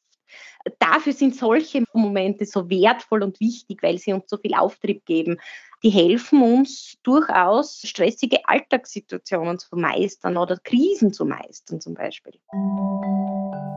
Dafür 0.79 1.13
sind 1.13 1.35
solche 1.35 1.85
Momente 1.93 2.45
so 2.45 2.69
wertvoll 2.69 3.23
und 3.23 3.41
wichtig, 3.41 3.83
weil 3.83 3.99
sie 3.99 4.13
uns 4.13 4.29
so 4.29 4.37
viel 4.37 4.55
Auftrieb 4.55 5.05
geben. 5.07 5.41
Die 5.83 5.91
helfen 5.91 6.43
uns 6.43 6.99
durchaus, 7.03 7.81
stressige 7.83 8.47
Alltagssituationen 8.47 9.59
zu 9.59 9.77
meistern 9.77 10.37
oder 10.37 10.59
Krisen 10.59 11.13
zu 11.13 11.25
meistern 11.25 11.81
zum 11.81 11.95
Beispiel. 11.95 12.35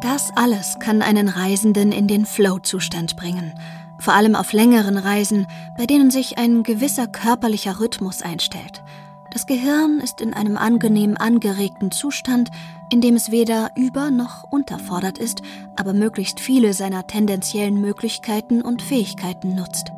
Das 0.04 0.32
alles 0.36 0.80
kann 0.80 1.02
einen 1.02 1.30
Reisenden 1.30 1.94
in 1.94 2.10
den 2.10 2.26
Flow-Zustand 2.26 3.16
bringen. 3.16 3.54
Vor 4.00 4.14
allem 4.14 4.36
auf 4.36 4.52
längeren 4.52 4.98
Reisen, 4.98 5.48
bei 5.78 5.86
denen 5.86 6.12
sich 6.12 6.38
ein 6.38 6.64
gewisser 6.64 7.08
körperlicher 7.08 7.80
Rhythmus 7.80 8.22
einstellt. 8.22 8.84
Das 9.32 9.48
Gehirn 9.48 10.02
ist 10.04 10.20
in 10.20 10.34
einem 10.34 10.58
angenehm 10.58 11.16
angeregten 11.18 11.90
Zustand, 11.92 12.50
in 12.92 13.00
dem 13.00 13.16
es 13.16 13.32
weder 13.32 13.72
über 13.78 14.12
noch 14.12 14.44
unterfordert 14.52 15.20
ist, 15.20 15.42
aber 15.78 15.94
möglichst 15.94 16.42
viele 16.42 16.74
seiner 16.74 17.08
tendenziellen 17.08 17.80
Möglichkeiten 17.80 18.62
und 18.62 18.82
Fähigkeiten 18.82 19.56
nutzt. 19.56 19.94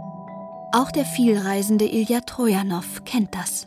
Auch 0.72 0.92
der 0.92 1.06
vielreisende 1.06 1.86
Ilya 1.86 2.22
Trojanow 2.22 3.04
kennt 3.06 3.34
das. 3.34 3.66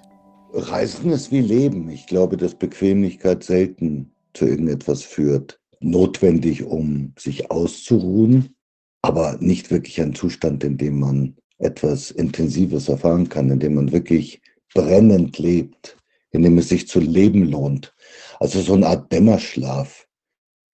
Reisen 0.52 1.10
ist 1.10 1.32
wie 1.32 1.40
Leben. 1.40 1.90
Ich 1.90 2.06
glaube, 2.06 2.36
dass 2.36 2.54
Bequemlichkeit 2.54 3.42
selten 3.42 4.12
zu 4.34 4.46
irgendetwas 4.46 5.02
führt 5.02 5.58
notwendig, 5.80 6.64
um 6.64 7.12
sich 7.18 7.50
auszuruhen, 7.50 8.56
aber 9.02 9.36
nicht 9.40 9.70
wirklich 9.70 10.00
ein 10.00 10.14
Zustand, 10.14 10.64
in 10.64 10.76
dem 10.76 10.98
man 10.98 11.36
etwas 11.58 12.10
Intensives 12.10 12.88
erfahren 12.88 13.28
kann, 13.28 13.50
in 13.50 13.60
dem 13.60 13.74
man 13.74 13.92
wirklich 13.92 14.40
brennend 14.74 15.38
lebt, 15.38 15.96
in 16.30 16.42
dem 16.42 16.58
es 16.58 16.68
sich 16.68 16.88
zu 16.88 17.00
leben 17.00 17.44
lohnt. 17.44 17.94
Also 18.38 18.60
so 18.60 18.74
eine 18.74 18.86
Art 18.86 19.12
Dämmerschlaf. 19.12 20.06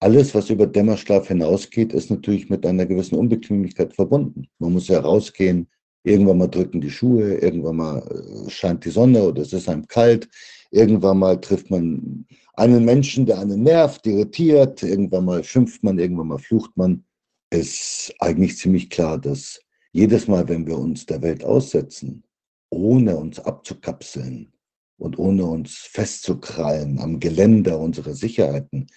Alles, 0.01 0.35
was 0.35 0.51
über 0.51 0.67
Dämmerschlaf 0.67 1.29
hinausgeht, 1.29 1.93
ist 1.93 2.11
natürlich 2.11 2.51
mit 2.51 2.67
einer 2.67 2.85
gewissen 2.85 3.17
Unbequemlichkeit 3.17 3.95
verbunden. 3.95 4.49
Man 4.59 4.73
muss 4.73 4.89
ja 4.89 5.01
rausgehen, 5.01 5.69
irgendwann 6.03 6.39
mal 6.39 6.49
drücken 6.49 6.81
die 6.81 6.91
Schuhe, 6.91 7.37
irgendwann 7.37 7.77
mal 7.77 7.99
äh, 7.99 8.51
scheint 8.51 8.85
die 8.85 8.91
Sonne 8.91 9.23
oder 9.23 9.43
es 9.43 9.53
ist 9.53 9.69
einem 9.69 9.87
kalt, 9.87 10.29
irgendwann 10.71 11.19
mal 11.19 11.41
trifft 11.41 11.71
man 11.71 12.27
einen 12.57 12.85
Menschen, 12.85 13.27
der 13.27 13.39
einen 13.39 13.63
nervt, 13.63 14.07
irritiert, 14.07 14.83
irgendwann 14.83 15.25
mal 15.25 15.45
schimpft 15.45 15.83
man, 15.83 15.99
irgendwann 15.99 16.29
mal 16.29 16.39
flucht 16.39 16.77
man, 16.77 17.05
ist 17.51 18.15
eigentlich 18.21 18.57
ziemlich 18.59 18.91
klar, 18.91 19.19
dass 19.19 19.61
jedes 19.93 20.27
Mal, 20.29 20.49
wenn 20.49 20.67
wir 20.67 20.79
uns 20.79 21.07
der 21.07 21.23
Welt 21.23 21.45
aussetzen, 21.45 22.25
ohne 22.71 23.17
uns 23.17 23.39
abzukapseln 23.39 24.53
und 24.99 25.19
ohne 25.19 25.45
uns 25.45 25.77
festzukrallen 25.77 26.99
am 26.99 27.21
Geländer 27.21 27.79
unserer 27.79 28.15
Sicherheiten, 28.15 28.89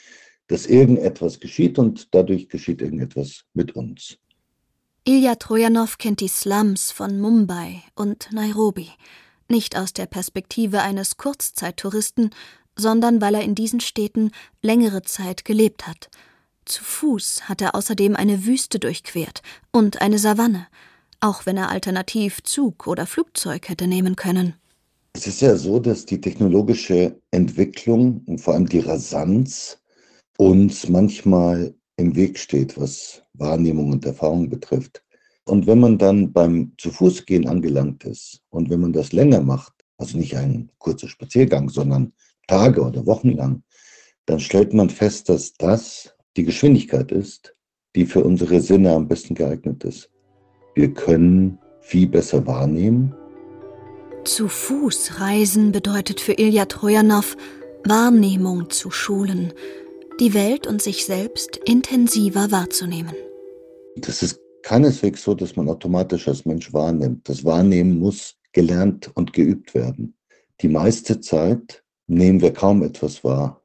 dass 0.48 0.66
irgendetwas 0.66 1.40
geschieht 1.40 1.78
und 1.78 2.14
dadurch 2.14 2.50
geschieht 2.50 2.82
irgendetwas 2.82 3.44
mit 3.54 3.76
uns. 3.76 4.18
Ilya 5.04 5.36
Trojanow 5.36 5.98
kennt 5.98 6.22
die 6.22 6.28
Slums 6.28 6.92
von 6.92 7.20
Mumbai 7.20 7.82
und 7.96 8.30
Nairobi, 8.32 8.90
nicht 9.50 9.78
aus 9.78 9.94
der 9.94 10.06
Perspektive 10.06 10.82
eines 10.82 11.18
Kurzzeittouristen, 11.18 12.32
sondern 12.78 13.22
weil 13.22 13.36
er 13.36 13.42
in 13.42 13.56
diesen 13.56 13.80
Städten 13.80 14.32
längere 14.62 15.02
Zeit 15.02 15.44
gelebt 15.46 15.88
hat. 15.88 16.10
Zu 16.66 16.84
Fuß 16.84 17.50
hat 17.50 17.62
er 17.62 17.76
außerdem 17.76 18.16
eine 18.16 18.46
Wüste 18.46 18.80
durchquert 18.80 19.42
und 19.72 20.02
eine 20.02 20.20
Savanne, 20.20 20.68
auch 21.20 21.46
wenn 21.46 21.58
er 21.58 21.70
alternativ 21.70 22.44
Zug 22.44 22.88
oder 22.88 23.06
Flugzeug 23.06 23.70
hätte 23.70 23.88
nehmen 23.88 24.16
können. 24.16 24.54
Es 25.14 25.26
ist 25.26 25.42
ja 25.42 25.56
so, 25.56 25.80
dass 25.80 26.06
die 26.06 26.22
technologische 26.22 27.20
Entwicklung 27.32 28.22
und 28.28 28.40
vor 28.40 28.54
allem 28.54 28.70
die 28.70 28.80
Rasanz 28.80 29.80
uns 30.38 30.88
manchmal 30.90 31.74
im 31.96 32.16
Weg 32.16 32.38
steht, 32.38 32.80
was 32.80 33.24
Wahrnehmung 33.34 33.92
und 33.92 34.06
Erfahrung 34.06 34.50
betrifft. 34.50 35.04
Und 35.46 35.66
wenn 35.66 35.80
man 35.80 35.98
dann 35.98 36.34
beim 36.34 36.74
zu 36.78 36.92
Fuß 36.92 37.26
gehen 37.26 37.48
angelangt 37.48 38.04
ist 38.04 38.42
und 38.50 38.70
wenn 38.70 38.82
man 38.82 38.94
das 38.94 39.14
länger 39.14 39.42
macht, 39.42 39.74
also 39.98 40.18
nicht 40.18 40.36
ein 40.36 40.70
kurzer 40.78 41.08
Spaziergang, 41.08 41.70
sondern 41.70 42.14
Tage 42.48 42.82
oder 42.82 43.06
Wochen 43.06 43.32
lang, 43.32 43.64
dann 44.26 44.40
stellt 44.40 44.74
man 44.74 44.90
fest, 44.90 45.30
dass 45.30 45.54
das 45.54 46.14
die 46.36 46.44
Geschwindigkeit 46.44 47.12
ist, 47.12 47.56
die 47.96 48.06
für 48.06 48.24
unsere 48.24 48.62
Sinne 48.62 48.94
am 48.94 49.08
besten 49.08 49.36
geeignet 49.36 49.84
ist. 49.84 50.10
Wir 50.76 50.94
können 50.94 51.58
viel 51.82 52.08
besser 52.08 52.46
wahrnehmen. 52.46 53.16
Zu 54.24 54.48
Fuß 54.48 55.20
reisen 55.20 55.72
bedeutet 55.72 56.20
für 56.20 56.34
Ilya 56.34 56.66
Trojanow, 56.66 57.36
Wahrnehmung 57.86 58.70
zu 58.70 58.92
schulen, 58.92 59.54
die 60.20 60.34
Welt 60.34 60.68
und 60.68 60.82
sich 60.82 61.06
selbst 61.06 61.58
intensiver 61.66 62.52
wahrzunehmen. 62.52 63.14
Das 63.96 64.22
ist 64.22 64.40
keineswegs 64.64 65.24
so, 65.24 65.34
dass 65.34 65.56
man 65.56 65.70
automatisch 65.70 66.28
als 66.28 66.46
Mensch 66.46 66.74
wahrnimmt. 66.74 67.30
Das 67.30 67.46
Wahrnehmen 67.46 68.00
muss 68.00 68.36
gelernt 68.52 69.10
und 69.16 69.34
geübt 69.34 69.74
werden. 69.74 70.16
Die 70.62 70.68
meiste 70.68 71.22
Zeit 71.22 71.84
nehmen 72.08 72.42
wir 72.42 72.54
kaum 72.54 72.84
etwas 72.84 73.24
wahr. 73.24 73.62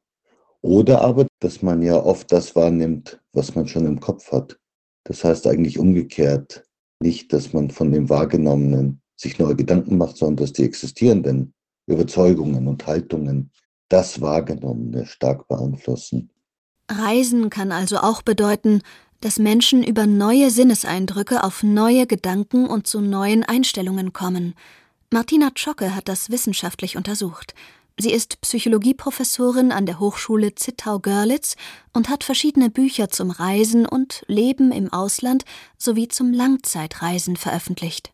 Oder 0.61 1.03
aber, 1.03 1.27
dass 1.41 1.63
man 1.63 1.83
ja 1.83 1.97
oft 1.97 2.31
das 2.31 2.55
wahrnimmt, 2.55 3.21
was 3.33 3.55
man 3.55 3.67
schon 3.67 3.87
im 3.87 4.01
Kopf 4.01 4.31
hat. 4.31 4.59
Das 5.05 5.25
heißt 5.25 5.47
eigentlich 5.47 5.79
umgekehrt. 5.79 6.65
Nicht, 7.01 7.33
dass 7.33 7.53
man 7.53 7.71
von 7.71 7.91
dem 7.91 8.09
Wahrgenommenen 8.09 9.01
sich 9.17 9.39
neue 9.39 9.57
Gedanken 9.57 9.99
macht, 9.99 10.17
sondern 10.17 10.45
dass 10.45 10.53
die 10.53 10.65
existierenden 10.65 11.53
Überzeugungen 11.87 12.69
und 12.69 12.87
Haltungen 12.87 13.51
das 13.89 14.21
Wahrgenommene 14.21 15.07
stark 15.07 15.49
beeinflussen. 15.49 16.31
Reisen 16.89 17.51
kann 17.51 17.73
also 17.73 17.99
auch 17.99 18.23
bedeuten, 18.23 18.83
dass 19.21 19.39
Menschen 19.39 19.83
über 19.83 20.07
neue 20.07 20.51
Sinneseindrücke 20.51 21.45
auf 21.45 21.63
neue 21.63 22.07
Gedanken 22.07 22.67
und 22.67 22.87
zu 22.87 23.01
neuen 23.01 23.45
Einstellungen 23.45 24.13
kommen. 24.13 24.55
Martina 25.11 25.51
Zschocke 25.55 25.95
hat 25.95 26.09
das 26.09 26.31
wissenschaftlich 26.31 26.97
untersucht. 26.97 27.55
Sie 27.99 28.11
ist 28.11 28.41
Psychologieprofessorin 28.41 29.71
an 29.71 29.87
der 29.87 30.01
Hochschule 30.01 30.55
Zittau-Görlitz 30.55 31.57
und 31.93 32.09
hat 32.09 32.25
verschiedene 32.25 32.71
Bücher 32.71 33.11
zum 33.11 33.31
Reisen 33.31 33.87
und 33.87 34.25
Leben 34.27 34.73
im 34.73 34.93
Ausland 34.93 35.45
sowie 35.77 36.09
zum 36.09 36.33
Langzeitreisen 36.33 37.37
veröffentlicht. 37.37 38.13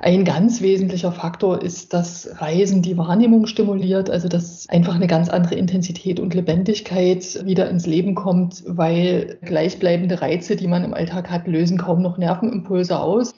Ein 0.00 0.24
ganz 0.24 0.60
wesentlicher 0.60 1.10
Faktor 1.10 1.60
ist, 1.60 1.92
dass 1.92 2.28
Reisen 2.40 2.82
die 2.82 2.96
Wahrnehmung 2.96 3.48
stimuliert, 3.48 4.08
also 4.10 4.28
dass 4.28 4.68
einfach 4.68 4.94
eine 4.94 5.08
ganz 5.08 5.28
andere 5.28 5.56
Intensität 5.56 6.20
und 6.20 6.34
Lebendigkeit 6.34 7.44
wieder 7.44 7.68
ins 7.68 7.84
Leben 7.84 8.14
kommt, 8.14 8.62
weil 8.64 9.38
gleichbleibende 9.42 10.20
Reize, 10.20 10.54
die 10.54 10.68
man 10.68 10.84
im 10.84 10.94
Alltag 10.94 11.30
hat, 11.30 11.48
lösen 11.48 11.78
kaum 11.78 12.00
noch 12.00 12.16
Nervenimpulse 12.16 12.96
aus. 12.96 13.34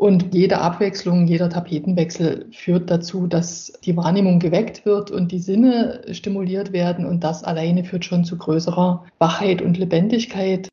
Und 0.00 0.32
jede 0.32 0.62
Abwechslung, 0.62 1.26
jeder 1.26 1.50
Tapetenwechsel 1.50 2.46
führt 2.52 2.90
dazu, 2.90 3.26
dass 3.26 3.70
die 3.84 3.94
Wahrnehmung 3.98 4.38
geweckt 4.38 4.86
wird 4.86 5.10
und 5.10 5.30
die 5.30 5.40
Sinne 5.40 6.00
stimuliert 6.12 6.72
werden. 6.72 7.04
Und 7.04 7.22
das 7.22 7.44
alleine 7.44 7.84
führt 7.84 8.06
schon 8.06 8.24
zu 8.24 8.38
größerer 8.38 9.04
Wachheit 9.18 9.60
und 9.60 9.76
Lebendigkeit. 9.76 10.70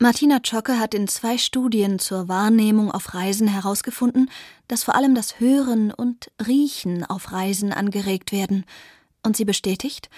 Martina 0.00 0.42
Zschocke 0.42 0.80
hat 0.80 0.94
in 0.94 1.06
zwei 1.06 1.38
Studien 1.38 2.00
zur 2.00 2.26
Wahrnehmung 2.26 2.90
auf 2.90 3.14
Reisen 3.14 3.46
herausgefunden, 3.46 4.30
dass 4.66 4.82
vor 4.82 4.96
allem 4.96 5.14
das 5.14 5.38
Hören 5.38 5.92
und 5.92 6.32
Riechen 6.44 7.04
auf 7.04 7.30
Reisen 7.30 7.72
angeregt 7.72 8.32
werden. 8.32 8.64
Und 9.22 9.36
sie 9.36 9.44
bestätigt, 9.44 10.10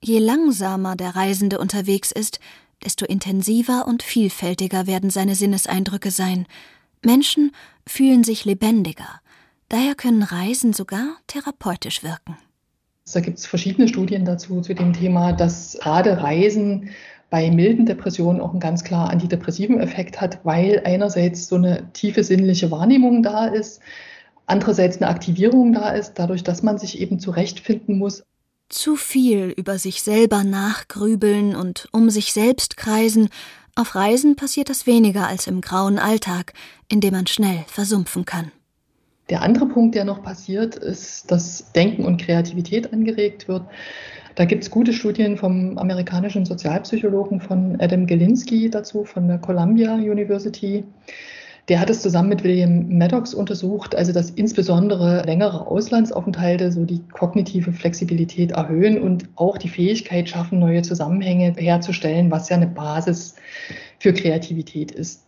je 0.00 0.20
langsamer 0.20 0.94
der 0.94 1.16
Reisende 1.16 1.58
unterwegs 1.58 2.12
ist, 2.12 2.38
desto 2.84 3.04
intensiver 3.04 3.88
und 3.88 4.04
vielfältiger 4.04 4.86
werden 4.86 5.10
seine 5.10 5.34
Sinneseindrücke 5.34 6.12
sein. 6.12 6.46
Menschen 7.04 7.52
fühlen 7.86 8.24
sich 8.24 8.44
lebendiger. 8.44 9.20
Daher 9.68 9.94
können 9.94 10.22
Reisen 10.22 10.72
sogar 10.72 11.16
therapeutisch 11.26 12.02
wirken. 12.02 12.36
Da 13.12 13.20
gibt 13.20 13.38
es 13.38 13.46
verschiedene 13.46 13.88
Studien 13.88 14.24
dazu 14.24 14.60
zu 14.60 14.74
dem 14.74 14.92
Thema, 14.92 15.32
dass 15.32 15.78
gerade 15.80 16.20
Reisen 16.20 16.90
bei 17.30 17.50
milden 17.50 17.86
Depressionen 17.86 18.40
auch 18.40 18.50
einen 18.50 18.60
ganz 18.60 18.84
klar 18.84 19.10
antidepressiven 19.10 19.80
Effekt 19.80 20.20
hat, 20.20 20.44
weil 20.44 20.82
einerseits 20.84 21.48
so 21.48 21.56
eine 21.56 21.92
tiefe 21.92 22.22
sinnliche 22.24 22.70
Wahrnehmung 22.70 23.22
da 23.22 23.46
ist, 23.46 23.80
andererseits 24.46 24.98
eine 24.98 25.08
Aktivierung 25.08 25.72
da 25.72 25.90
ist, 25.90 26.14
dadurch, 26.14 26.44
dass 26.44 26.62
man 26.62 26.78
sich 26.78 27.00
eben 27.00 27.18
zurechtfinden 27.18 27.98
muss. 27.98 28.24
Zu 28.68 28.96
viel 28.96 29.52
über 29.56 29.78
sich 29.78 30.02
selber 30.02 30.42
nachgrübeln 30.44 31.54
und 31.54 31.88
um 31.92 32.10
sich 32.10 32.32
selbst 32.32 32.76
kreisen, 32.76 33.28
auf 33.76 33.94
Reisen 33.94 34.36
passiert 34.36 34.70
das 34.70 34.86
weniger 34.86 35.28
als 35.28 35.46
im 35.46 35.60
grauen 35.60 35.98
Alltag, 35.98 36.54
in 36.90 37.00
dem 37.00 37.12
man 37.12 37.26
schnell 37.26 37.64
versumpfen 37.68 38.24
kann. 38.24 38.50
Der 39.28 39.42
andere 39.42 39.66
Punkt, 39.66 39.94
der 39.94 40.04
noch 40.04 40.22
passiert, 40.22 40.76
ist, 40.76 41.30
dass 41.30 41.72
Denken 41.72 42.04
und 42.04 42.20
Kreativität 42.20 42.92
angeregt 42.92 43.48
wird. 43.48 43.62
Da 44.34 44.44
gibt 44.44 44.62
es 44.64 44.70
gute 44.70 44.92
Studien 44.92 45.36
vom 45.36 45.78
amerikanischen 45.78 46.44
Sozialpsychologen 46.44 47.40
von 47.40 47.76
Adam 47.80 48.06
Galinsky 48.06 48.70
dazu, 48.70 49.04
von 49.04 49.28
der 49.28 49.38
Columbia 49.38 49.94
University. 49.94 50.84
Der 51.68 51.80
hat 51.80 51.90
es 51.90 52.00
zusammen 52.00 52.28
mit 52.28 52.44
William 52.44 52.96
Maddox 52.96 53.34
untersucht, 53.34 53.96
also 53.96 54.12
dass 54.12 54.30
insbesondere 54.30 55.24
längere 55.24 55.66
Auslandsaufenthalte 55.66 56.70
so 56.70 56.84
die 56.84 57.02
kognitive 57.08 57.72
Flexibilität 57.72 58.52
erhöhen 58.52 59.00
und 59.02 59.28
auch 59.34 59.58
die 59.58 59.68
Fähigkeit 59.68 60.28
schaffen, 60.28 60.60
neue 60.60 60.82
Zusammenhänge 60.82 61.54
herzustellen, 61.56 62.30
was 62.30 62.48
ja 62.48 62.56
eine 62.56 62.68
Basis 62.68 63.34
für 63.98 64.12
Kreativität 64.12 64.92
ist. 64.92 65.26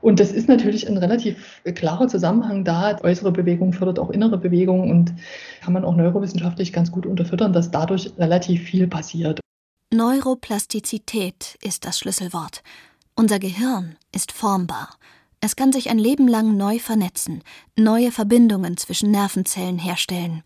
Und 0.00 0.20
das 0.20 0.30
ist 0.30 0.48
natürlich 0.48 0.88
ein 0.88 0.98
relativ 0.98 1.62
klarer 1.74 2.06
Zusammenhang 2.06 2.64
da. 2.64 2.96
Äußere 3.02 3.32
Bewegung 3.32 3.72
fördert 3.72 3.98
auch 3.98 4.10
innere 4.10 4.38
Bewegung 4.38 4.88
und 4.88 5.14
kann 5.62 5.72
man 5.72 5.84
auch 5.84 5.96
neurowissenschaftlich 5.96 6.72
ganz 6.72 6.92
gut 6.92 7.06
unterfüttern, 7.06 7.52
dass 7.52 7.72
dadurch 7.72 8.12
relativ 8.18 8.62
viel 8.62 8.86
passiert. 8.86 9.40
Neuroplastizität 9.92 11.56
ist 11.60 11.84
das 11.86 11.98
Schlüsselwort. 11.98 12.62
Unser 13.16 13.40
Gehirn 13.40 13.96
ist 14.14 14.30
formbar. 14.30 14.90
Es 15.40 15.56
kann 15.56 15.72
sich 15.72 15.90
ein 15.90 15.98
Leben 15.98 16.28
lang 16.28 16.56
neu 16.56 16.78
vernetzen, 16.78 17.42
neue 17.76 18.10
Verbindungen 18.10 18.76
zwischen 18.76 19.10
Nervenzellen 19.10 19.78
herstellen. 19.78 20.42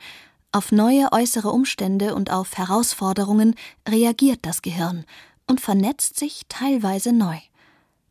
Auf 0.53 0.72
neue 0.72 1.12
äußere 1.12 1.50
Umstände 1.50 2.14
und 2.14 2.31
auf 2.31 2.59
Herausforderungen 2.59 3.55
reagiert 3.88 4.40
das 4.42 4.62
Gehirn 4.62 5.05
und 5.46 5.61
vernetzt 5.61 6.18
sich 6.18 6.42
teilweise 6.48 7.12
neu. 7.12 7.37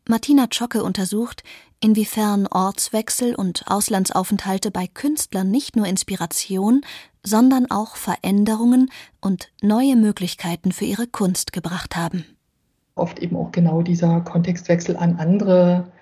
Martina 0.08 0.48
Zschocke 0.48 0.82
untersucht, 0.82 1.44
inwiefern 1.80 2.46
Ortswechsel 2.46 3.34
und 3.34 3.64
Auslandsaufenthalte 3.66 4.70
bei 4.70 4.86
Künstlern 4.86 5.50
nicht 5.50 5.76
nur 5.76 5.86
Inspiration, 5.86 6.80
sondern 7.22 7.70
auch 7.70 7.96
Veränderungen 7.96 8.90
und 9.20 9.52
neue 9.62 9.96
Möglichkeiten 9.96 10.72
für 10.72 10.86
ihre 10.86 11.06
Kunst 11.06 11.52
gebracht 11.52 11.96
haben. 11.96 12.24
Oft 12.94 13.18
eben 13.18 13.36
auch 13.36 13.52
genau 13.52 13.82
dieser 13.82 14.22
Kontextwechsel 14.22 14.96
an 14.96 15.16
andere 15.16 15.92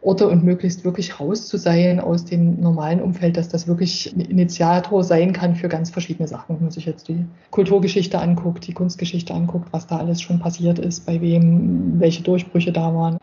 Orte 0.00 0.28
und 0.28 0.44
möglichst 0.44 0.84
wirklich 0.84 1.18
raus 1.18 1.48
zu 1.48 1.56
sein 1.56 1.98
aus 1.98 2.24
dem 2.24 2.60
normalen 2.60 3.00
Umfeld, 3.00 3.36
dass 3.36 3.48
das 3.48 3.66
wirklich 3.66 4.14
ein 4.14 4.20
Initiator 4.20 5.02
sein 5.02 5.32
kann 5.32 5.56
für 5.56 5.68
ganz 5.68 5.90
verschiedene 5.90 6.28
Sachen. 6.28 6.56
Wenn 6.56 6.62
man 6.62 6.70
sich 6.70 6.86
jetzt 6.86 7.08
die 7.08 7.24
Kulturgeschichte 7.50 8.18
anguckt, 8.18 8.66
die 8.66 8.74
Kunstgeschichte 8.74 9.34
anguckt, 9.34 9.68
was 9.72 9.88
da 9.88 9.96
alles 9.96 10.20
schon 10.20 10.38
passiert 10.38 10.78
ist, 10.78 11.04
bei 11.04 11.20
wem, 11.20 11.98
welche 11.98 12.22
Durchbrüche 12.22 12.72
da 12.72 12.94
waren. 12.94 13.18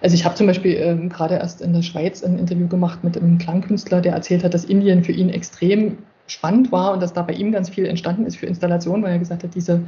Also 0.00 0.14
ich 0.14 0.24
habe 0.24 0.34
zum 0.34 0.46
Beispiel 0.46 0.76
ähm, 0.76 1.08
gerade 1.10 1.34
erst 1.34 1.60
in 1.60 1.72
der 1.72 1.82
Schweiz 1.82 2.22
ein 2.22 2.38
Interview 2.38 2.68
gemacht 2.68 3.04
mit 3.04 3.18
einem 3.18 3.36
Klangkünstler, 3.36 4.00
der 4.00 4.14
erzählt 4.14 4.44
hat, 4.44 4.54
dass 4.54 4.64
Indien 4.64 5.04
für 5.04 5.12
ihn 5.12 5.28
extrem 5.28 5.98
spannend 6.26 6.72
war 6.72 6.92
und 6.92 7.02
dass 7.02 7.12
da 7.12 7.22
bei 7.22 7.32
ihm 7.32 7.52
ganz 7.52 7.68
viel 7.68 7.86
entstanden 7.86 8.24
ist 8.24 8.36
für 8.36 8.46
Installationen, 8.46 9.02
weil 9.02 9.12
er 9.12 9.18
gesagt 9.18 9.44
hat, 9.44 9.54
diese 9.54 9.82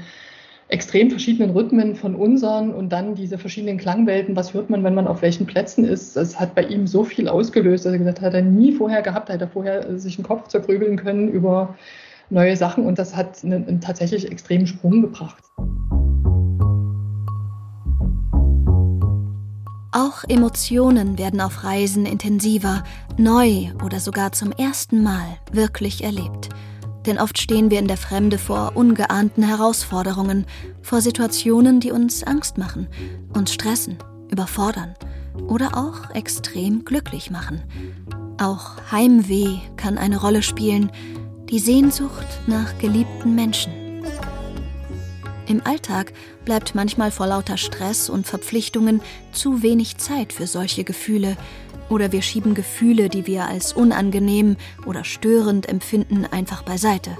extrem 0.70 1.10
verschiedenen 1.10 1.50
Rhythmen 1.50 1.96
von 1.96 2.14
unseren 2.14 2.72
und 2.72 2.90
dann 2.90 3.14
diese 3.14 3.38
verschiedenen 3.38 3.76
Klangwelten, 3.76 4.36
was 4.36 4.54
hört 4.54 4.70
man, 4.70 4.84
wenn 4.84 4.94
man 4.94 5.08
auf 5.08 5.22
welchen 5.22 5.46
Plätzen 5.46 5.84
ist, 5.84 6.16
das 6.16 6.38
hat 6.38 6.54
bei 6.54 6.62
ihm 6.62 6.86
so 6.86 7.04
viel 7.04 7.28
ausgelöst, 7.28 7.84
dass 7.84 7.92
er 7.92 7.98
gesagt 7.98 8.20
hat, 8.20 8.26
hat 8.26 8.34
er 8.34 8.42
nie 8.42 8.72
vorher 8.72 9.02
gehabt, 9.02 9.30
hat 9.30 9.40
er 9.40 9.48
vorher 9.48 9.98
sich 9.98 10.16
einen 10.16 10.26
Kopf 10.26 10.48
zergrübeln 10.48 10.96
können 10.96 11.28
über 11.28 11.76
neue 12.30 12.56
Sachen 12.56 12.86
und 12.86 12.98
das 12.98 13.16
hat 13.16 13.42
einen, 13.44 13.66
einen 13.66 13.80
tatsächlich 13.80 14.30
extremen 14.30 14.66
Sprung 14.66 15.02
gebracht. 15.02 15.42
Auch 19.92 20.22
Emotionen 20.28 21.18
werden 21.18 21.40
auf 21.40 21.64
Reisen 21.64 22.06
intensiver, 22.06 22.84
neu 23.18 23.72
oder 23.84 23.98
sogar 23.98 24.30
zum 24.30 24.52
ersten 24.52 25.02
Mal 25.02 25.38
wirklich 25.50 26.04
erlebt. 26.04 26.50
Denn 27.06 27.18
oft 27.18 27.38
stehen 27.38 27.70
wir 27.70 27.78
in 27.78 27.88
der 27.88 27.96
Fremde 27.96 28.38
vor 28.38 28.72
ungeahnten 28.74 29.42
Herausforderungen, 29.42 30.46
vor 30.82 31.00
Situationen, 31.00 31.80
die 31.80 31.92
uns 31.92 32.22
Angst 32.22 32.58
machen, 32.58 32.88
uns 33.34 33.52
stressen, 33.54 33.98
überfordern 34.30 34.94
oder 35.48 35.76
auch 35.76 36.10
extrem 36.14 36.84
glücklich 36.84 37.30
machen. 37.30 37.62
Auch 38.40 38.76
Heimweh 38.90 39.58
kann 39.76 39.98
eine 39.98 40.20
Rolle 40.20 40.42
spielen, 40.42 40.90
die 41.50 41.58
Sehnsucht 41.58 42.26
nach 42.46 42.78
geliebten 42.78 43.34
Menschen. 43.34 43.72
Im 45.46 45.66
Alltag 45.66 46.12
bleibt 46.44 46.76
manchmal 46.76 47.10
vor 47.10 47.26
lauter 47.26 47.56
Stress 47.56 48.08
und 48.08 48.24
Verpflichtungen 48.26 49.00
zu 49.32 49.62
wenig 49.62 49.98
Zeit 49.98 50.32
für 50.32 50.46
solche 50.46 50.84
Gefühle, 50.84 51.36
oder 51.90 52.12
wir 52.12 52.22
schieben 52.22 52.54
Gefühle, 52.54 53.08
die 53.08 53.26
wir 53.26 53.46
als 53.46 53.74
unangenehm 53.74 54.56
oder 54.86 55.04
störend 55.04 55.68
empfinden, 55.68 56.24
einfach 56.24 56.62
beiseite. 56.62 57.16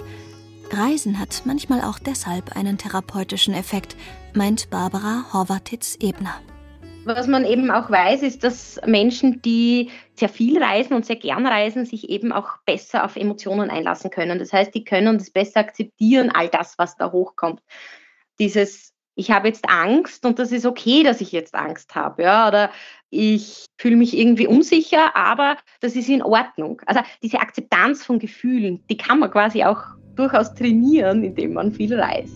Reisen 0.71 1.19
hat 1.19 1.43
manchmal 1.45 1.83
auch 1.83 1.99
deshalb 1.99 2.57
einen 2.57 2.79
therapeutischen 2.79 3.53
Effekt, 3.53 3.97
meint 4.35 4.71
Barbara 4.71 5.25
Horvatitz-Ebner. 5.33 6.41
Was 7.05 7.27
man 7.27 7.45
eben 7.45 7.71
auch 7.71 7.91
weiß, 7.91 8.23
ist, 8.23 8.45
dass 8.45 8.81
Menschen, 8.87 9.43
die 9.43 9.91
sehr 10.15 10.29
viel 10.29 10.63
reisen 10.63 10.95
und 10.95 11.05
sehr 11.05 11.17
gern 11.17 11.47
reisen, 11.47 11.85
sich 11.85 12.09
eben 12.09 12.31
auch 12.31 12.59
besser 12.67 13.05
auf 13.05 13.17
Emotionen 13.17 13.71
einlassen 13.71 14.11
können. 14.11 14.39
Das 14.39 14.53
heißt, 14.53 14.75
die 14.75 14.85
können 14.85 15.19
das 15.19 15.31
besser 15.31 15.61
akzeptieren, 15.61 16.31
all 16.31 16.49
das, 16.49 16.79
was 16.79 16.97
da 16.97 17.11
hochkommt 17.11 17.61
dieses, 18.41 18.95
ich 19.15 19.31
habe 19.31 19.49
jetzt 19.49 19.69
Angst 19.69 20.25
und 20.25 20.39
das 20.39 20.51
ist 20.51 20.67
okay, 20.67 21.03
dass 21.05 21.21
ich 21.21 21.31
jetzt 21.31 21.55
Angst 21.55 21.95
habe, 21.95 22.23
ja, 22.23 22.49
oder 22.49 22.71
ich 23.11 23.67
fühle 23.77 23.97
mich 23.97 24.17
irgendwie 24.17 24.47
unsicher, 24.47 25.17
aber 25.17 25.57
das 25.81 25.97
ist 25.97 26.09
in 26.09 26.23
Ordnung. 26.23 26.81
Also 26.87 27.01
diese 27.23 27.41
Akzeptanz 27.41 28.05
von 28.05 28.19
Gefühlen, 28.19 28.83
die 28.89 28.97
kann 28.97 29.19
man 29.19 29.31
quasi 29.31 29.65
auch 29.65 29.83
durchaus 30.15 30.55
trainieren, 30.55 31.25
indem 31.25 31.55
man 31.55 31.73
viel 31.73 31.99
reist. 31.99 32.35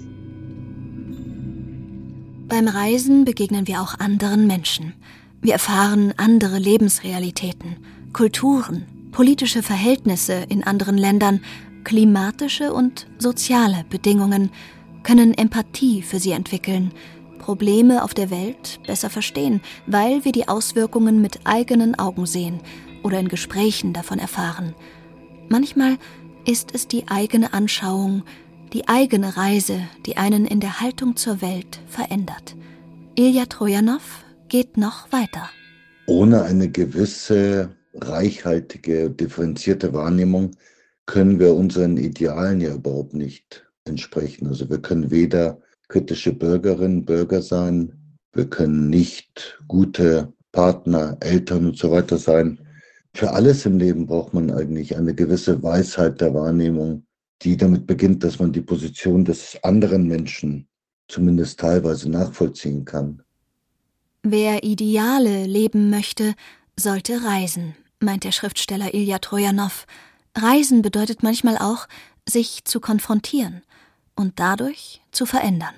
Beim 2.48 2.68
Reisen 2.68 3.24
begegnen 3.24 3.66
wir 3.66 3.80
auch 3.80 3.98
anderen 3.98 4.46
Menschen. 4.46 4.94
Wir 5.40 5.54
erfahren 5.54 6.12
andere 6.16 6.58
Lebensrealitäten, 6.58 7.76
Kulturen, 8.12 8.86
politische 9.12 9.62
Verhältnisse 9.62 10.44
in 10.48 10.64
anderen 10.64 10.98
Ländern, 10.98 11.40
klimatische 11.84 12.72
und 12.72 13.06
soziale 13.18 13.84
Bedingungen, 13.88 14.50
können 15.02 15.34
Empathie 15.34 16.02
für 16.02 16.18
sie 16.18 16.32
entwickeln, 16.32 16.92
Probleme 17.44 18.02
auf 18.02 18.14
der 18.14 18.30
Welt 18.30 18.80
besser 18.86 19.10
verstehen, 19.10 19.60
weil 19.86 20.24
wir 20.24 20.32
die 20.32 20.48
Auswirkungen 20.48 21.20
mit 21.20 21.40
eigenen 21.44 21.94
Augen 21.94 22.24
sehen 22.24 22.60
oder 23.02 23.20
in 23.20 23.28
Gesprächen 23.28 23.92
davon 23.92 24.18
erfahren. 24.18 24.74
Manchmal 25.50 25.98
ist 26.46 26.74
es 26.74 26.88
die 26.88 27.06
eigene 27.08 27.52
Anschauung, 27.52 28.22
die 28.72 28.88
eigene 28.88 29.36
Reise, 29.36 29.78
die 30.06 30.16
einen 30.16 30.46
in 30.46 30.60
der 30.60 30.80
Haltung 30.80 31.16
zur 31.16 31.42
Welt 31.42 31.82
verändert. 31.86 32.56
Ilja 33.14 33.44
Trojanow 33.44 34.24
geht 34.48 34.78
noch 34.78 35.12
weiter. 35.12 35.50
Ohne 36.06 36.44
eine 36.44 36.70
gewisse 36.70 37.76
reichhaltige, 37.92 39.10
differenzierte 39.10 39.92
Wahrnehmung 39.92 40.52
können 41.04 41.38
wir 41.38 41.52
unseren 41.54 41.98
Idealen 41.98 42.62
ja 42.62 42.72
überhaupt 42.72 43.12
nicht 43.12 43.66
entsprechen. 43.84 44.46
Also 44.46 44.70
wir 44.70 44.78
können 44.78 45.10
weder 45.10 45.60
kritische 45.88 46.32
Bürgerinnen, 46.32 47.04
Bürger 47.04 47.42
sein. 47.42 47.92
Wir 48.32 48.48
können 48.48 48.90
nicht 48.90 49.58
gute 49.68 50.32
Partner, 50.52 51.16
Eltern 51.20 51.66
und 51.66 51.78
so 51.78 51.90
weiter 51.90 52.18
sein. 52.18 52.58
Für 53.14 53.32
alles 53.32 53.64
im 53.66 53.78
Leben 53.78 54.06
braucht 54.06 54.34
man 54.34 54.50
eigentlich 54.50 54.96
eine 54.96 55.14
gewisse 55.14 55.62
Weisheit 55.62 56.20
der 56.20 56.34
Wahrnehmung, 56.34 57.04
die 57.42 57.56
damit 57.56 57.86
beginnt, 57.86 58.24
dass 58.24 58.38
man 58.38 58.52
die 58.52 58.60
Position 58.60 59.24
des 59.24 59.56
anderen 59.62 60.06
Menschen 60.06 60.66
zumindest 61.08 61.60
teilweise 61.60 62.10
nachvollziehen 62.10 62.84
kann. 62.84 63.22
Wer 64.22 64.64
Ideale 64.64 65.44
leben 65.44 65.90
möchte, 65.90 66.34
sollte 66.78 67.22
reisen, 67.24 67.76
meint 68.00 68.24
der 68.24 68.32
Schriftsteller 68.32 68.94
Ilja 68.94 69.18
Trojanow. 69.18 69.86
Reisen 70.36 70.82
bedeutet 70.82 71.22
manchmal 71.22 71.58
auch, 71.58 71.86
sich 72.26 72.64
zu 72.64 72.80
konfrontieren 72.80 73.62
und 74.16 74.40
dadurch 74.40 75.02
zu 75.10 75.26
verändern. 75.26 75.74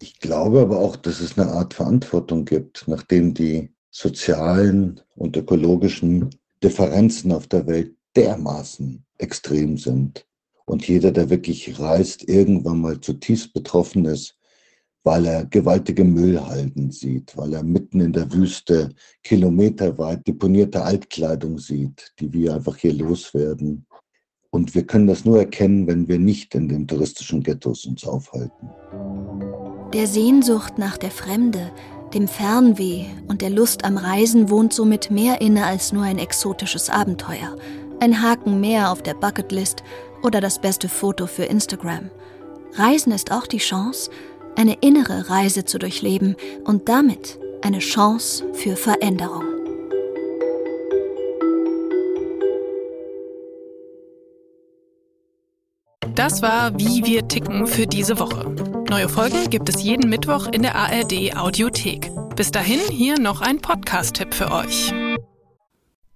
Ich 0.00 0.20
glaube 0.20 0.60
aber 0.60 0.78
auch, 0.78 0.96
dass 0.96 1.20
es 1.20 1.38
eine 1.38 1.50
Art 1.50 1.74
Verantwortung 1.74 2.44
gibt, 2.44 2.86
nachdem 2.86 3.34
die 3.34 3.70
sozialen 3.90 5.00
und 5.16 5.36
ökologischen 5.36 6.30
Differenzen 6.62 7.32
auf 7.32 7.46
der 7.48 7.66
Welt 7.66 7.94
dermaßen 8.14 9.04
extrem 9.18 9.76
sind. 9.76 10.24
Und 10.64 10.86
jeder, 10.86 11.10
der 11.12 11.30
wirklich 11.30 11.80
reist, 11.80 12.28
irgendwann 12.28 12.80
mal 12.80 13.00
zutiefst 13.00 13.52
betroffen 13.54 14.04
ist, 14.04 14.38
weil 15.02 15.24
er 15.26 15.46
gewaltige 15.46 16.04
Müllhalden 16.04 16.90
sieht, 16.90 17.36
weil 17.36 17.54
er 17.54 17.62
mitten 17.62 18.00
in 18.00 18.12
der 18.12 18.30
Wüste 18.32 18.94
kilometerweit 19.22 20.26
deponierte 20.26 20.82
Altkleidung 20.82 21.58
sieht, 21.58 22.12
die 22.20 22.32
wir 22.32 22.54
einfach 22.54 22.76
hier 22.76 22.92
loswerden. 22.92 23.86
Und 24.58 24.74
wir 24.74 24.82
können 24.82 25.06
das 25.06 25.24
nur 25.24 25.38
erkennen, 25.38 25.86
wenn 25.86 26.08
wir 26.08 26.18
nicht 26.18 26.52
in 26.56 26.68
den 26.68 26.88
touristischen 26.88 27.44
Ghettos 27.44 27.86
uns 27.86 28.04
aufhalten. 28.04 28.68
Der 29.94 30.08
Sehnsucht 30.08 30.78
nach 30.78 30.96
der 30.96 31.12
Fremde, 31.12 31.70
dem 32.12 32.26
Fernweh 32.26 33.04
und 33.28 33.40
der 33.40 33.50
Lust 33.50 33.84
am 33.84 33.96
Reisen 33.96 34.50
wohnt 34.50 34.72
somit 34.72 35.12
mehr 35.12 35.40
inne 35.40 35.64
als 35.64 35.92
nur 35.92 36.02
ein 36.02 36.18
exotisches 36.18 36.90
Abenteuer, 36.90 37.56
ein 38.00 38.20
Haken 38.20 38.58
mehr 38.58 38.90
auf 38.90 39.00
der 39.00 39.14
Bucketlist 39.14 39.84
oder 40.24 40.40
das 40.40 40.60
beste 40.60 40.88
Foto 40.88 41.28
für 41.28 41.44
Instagram. 41.44 42.10
Reisen 42.74 43.12
ist 43.12 43.30
auch 43.30 43.46
die 43.46 43.58
Chance, 43.58 44.10
eine 44.56 44.76
innere 44.80 45.30
Reise 45.30 45.66
zu 45.66 45.78
durchleben 45.78 46.34
und 46.64 46.88
damit 46.88 47.38
eine 47.62 47.78
Chance 47.78 48.44
für 48.54 48.74
Veränderung. 48.74 49.57
Das 56.18 56.42
war 56.42 56.76
Wie 56.80 57.04
wir 57.04 57.28
ticken 57.28 57.68
für 57.68 57.86
diese 57.86 58.18
Woche. 58.18 58.52
Neue 58.90 59.08
Folgen 59.08 59.48
gibt 59.50 59.68
es 59.68 59.84
jeden 59.84 60.10
Mittwoch 60.10 60.48
in 60.48 60.62
der 60.62 60.74
ARD 60.74 61.36
Audiothek. 61.36 62.10
Bis 62.34 62.50
dahin 62.50 62.80
hier 62.90 63.20
noch 63.20 63.40
ein 63.40 63.60
Podcast-Tipp 63.60 64.34
für 64.34 64.50
euch. 64.50 64.92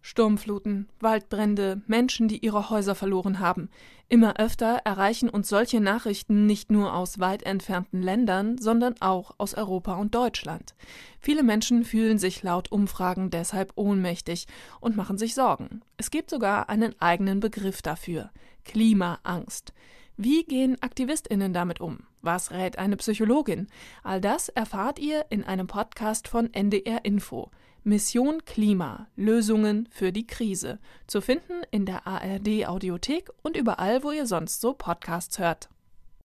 Sturmfluten, 0.01 0.89
Waldbrände, 0.99 1.83
Menschen, 1.87 2.27
die 2.27 2.39
ihre 2.39 2.69
Häuser 2.69 2.97
verloren 2.97 3.39
haben. 3.39 3.71
Immer 4.09 4.41
öfter 4.41 4.81
erreichen 4.85 5.29
uns 5.29 5.49
solche 5.49 5.81
Nachrichten 5.81 6.47
nicht 6.47 6.73
nur 6.73 6.95
aus 6.95 7.21
weit 7.21 7.45
entfernten 7.45 8.03
Ländern, 8.03 8.59
sondern 8.59 9.01
auch 9.01 9.37
aus 9.39 9.55
Europa 9.55 9.95
und 9.95 10.17
Deutschland. 10.17 10.75
Viele 11.21 11.45
Menschen 11.45 11.85
fühlen 11.85 12.19
sich 12.19 12.43
laut 12.43 12.73
Umfragen 12.73 13.31
deshalb 13.31 13.71
ohnmächtig 13.77 14.49
und 14.81 14.97
machen 14.97 15.17
sich 15.17 15.37
Sorgen. 15.37 15.83
Es 15.97 16.11
gibt 16.11 16.29
sogar 16.29 16.69
einen 16.69 17.01
eigenen 17.01 17.39
Begriff 17.39 17.83
dafür 17.83 18.31
Klimaangst. 18.65 19.73
Wie 20.17 20.45
gehen 20.45 20.81
Aktivistinnen 20.83 21.53
damit 21.53 21.81
um? 21.81 22.01
Was 22.21 22.51
rät 22.51 22.79
eine 22.79 22.97
Psychologin? 22.97 23.69
All 24.03 24.21
das 24.21 24.49
erfahrt 24.49 24.99
ihr 24.99 25.27
in 25.31 25.43
einem 25.45 25.67
Podcast 25.67 26.29
von 26.29 26.53
NDR 26.53 27.05
Info. 27.05 27.51
Mission 27.85 28.45
Klima 28.45 29.09
Lösungen 29.17 29.89
für 29.91 30.13
die 30.13 30.27
Krise. 30.27 30.79
Zu 31.07 31.21
finden 31.21 31.63
in 31.71 31.87
der 31.87 32.07
ARD 32.07 32.67
Audiothek 32.67 33.31
und 33.43 33.57
überall, 33.57 34.05
wo 34.05 34.13
ihr 34.13 34.27
sonst 34.27 34.61
so 34.61 34.73
Podcasts 34.75 35.39
hört. 35.39 35.69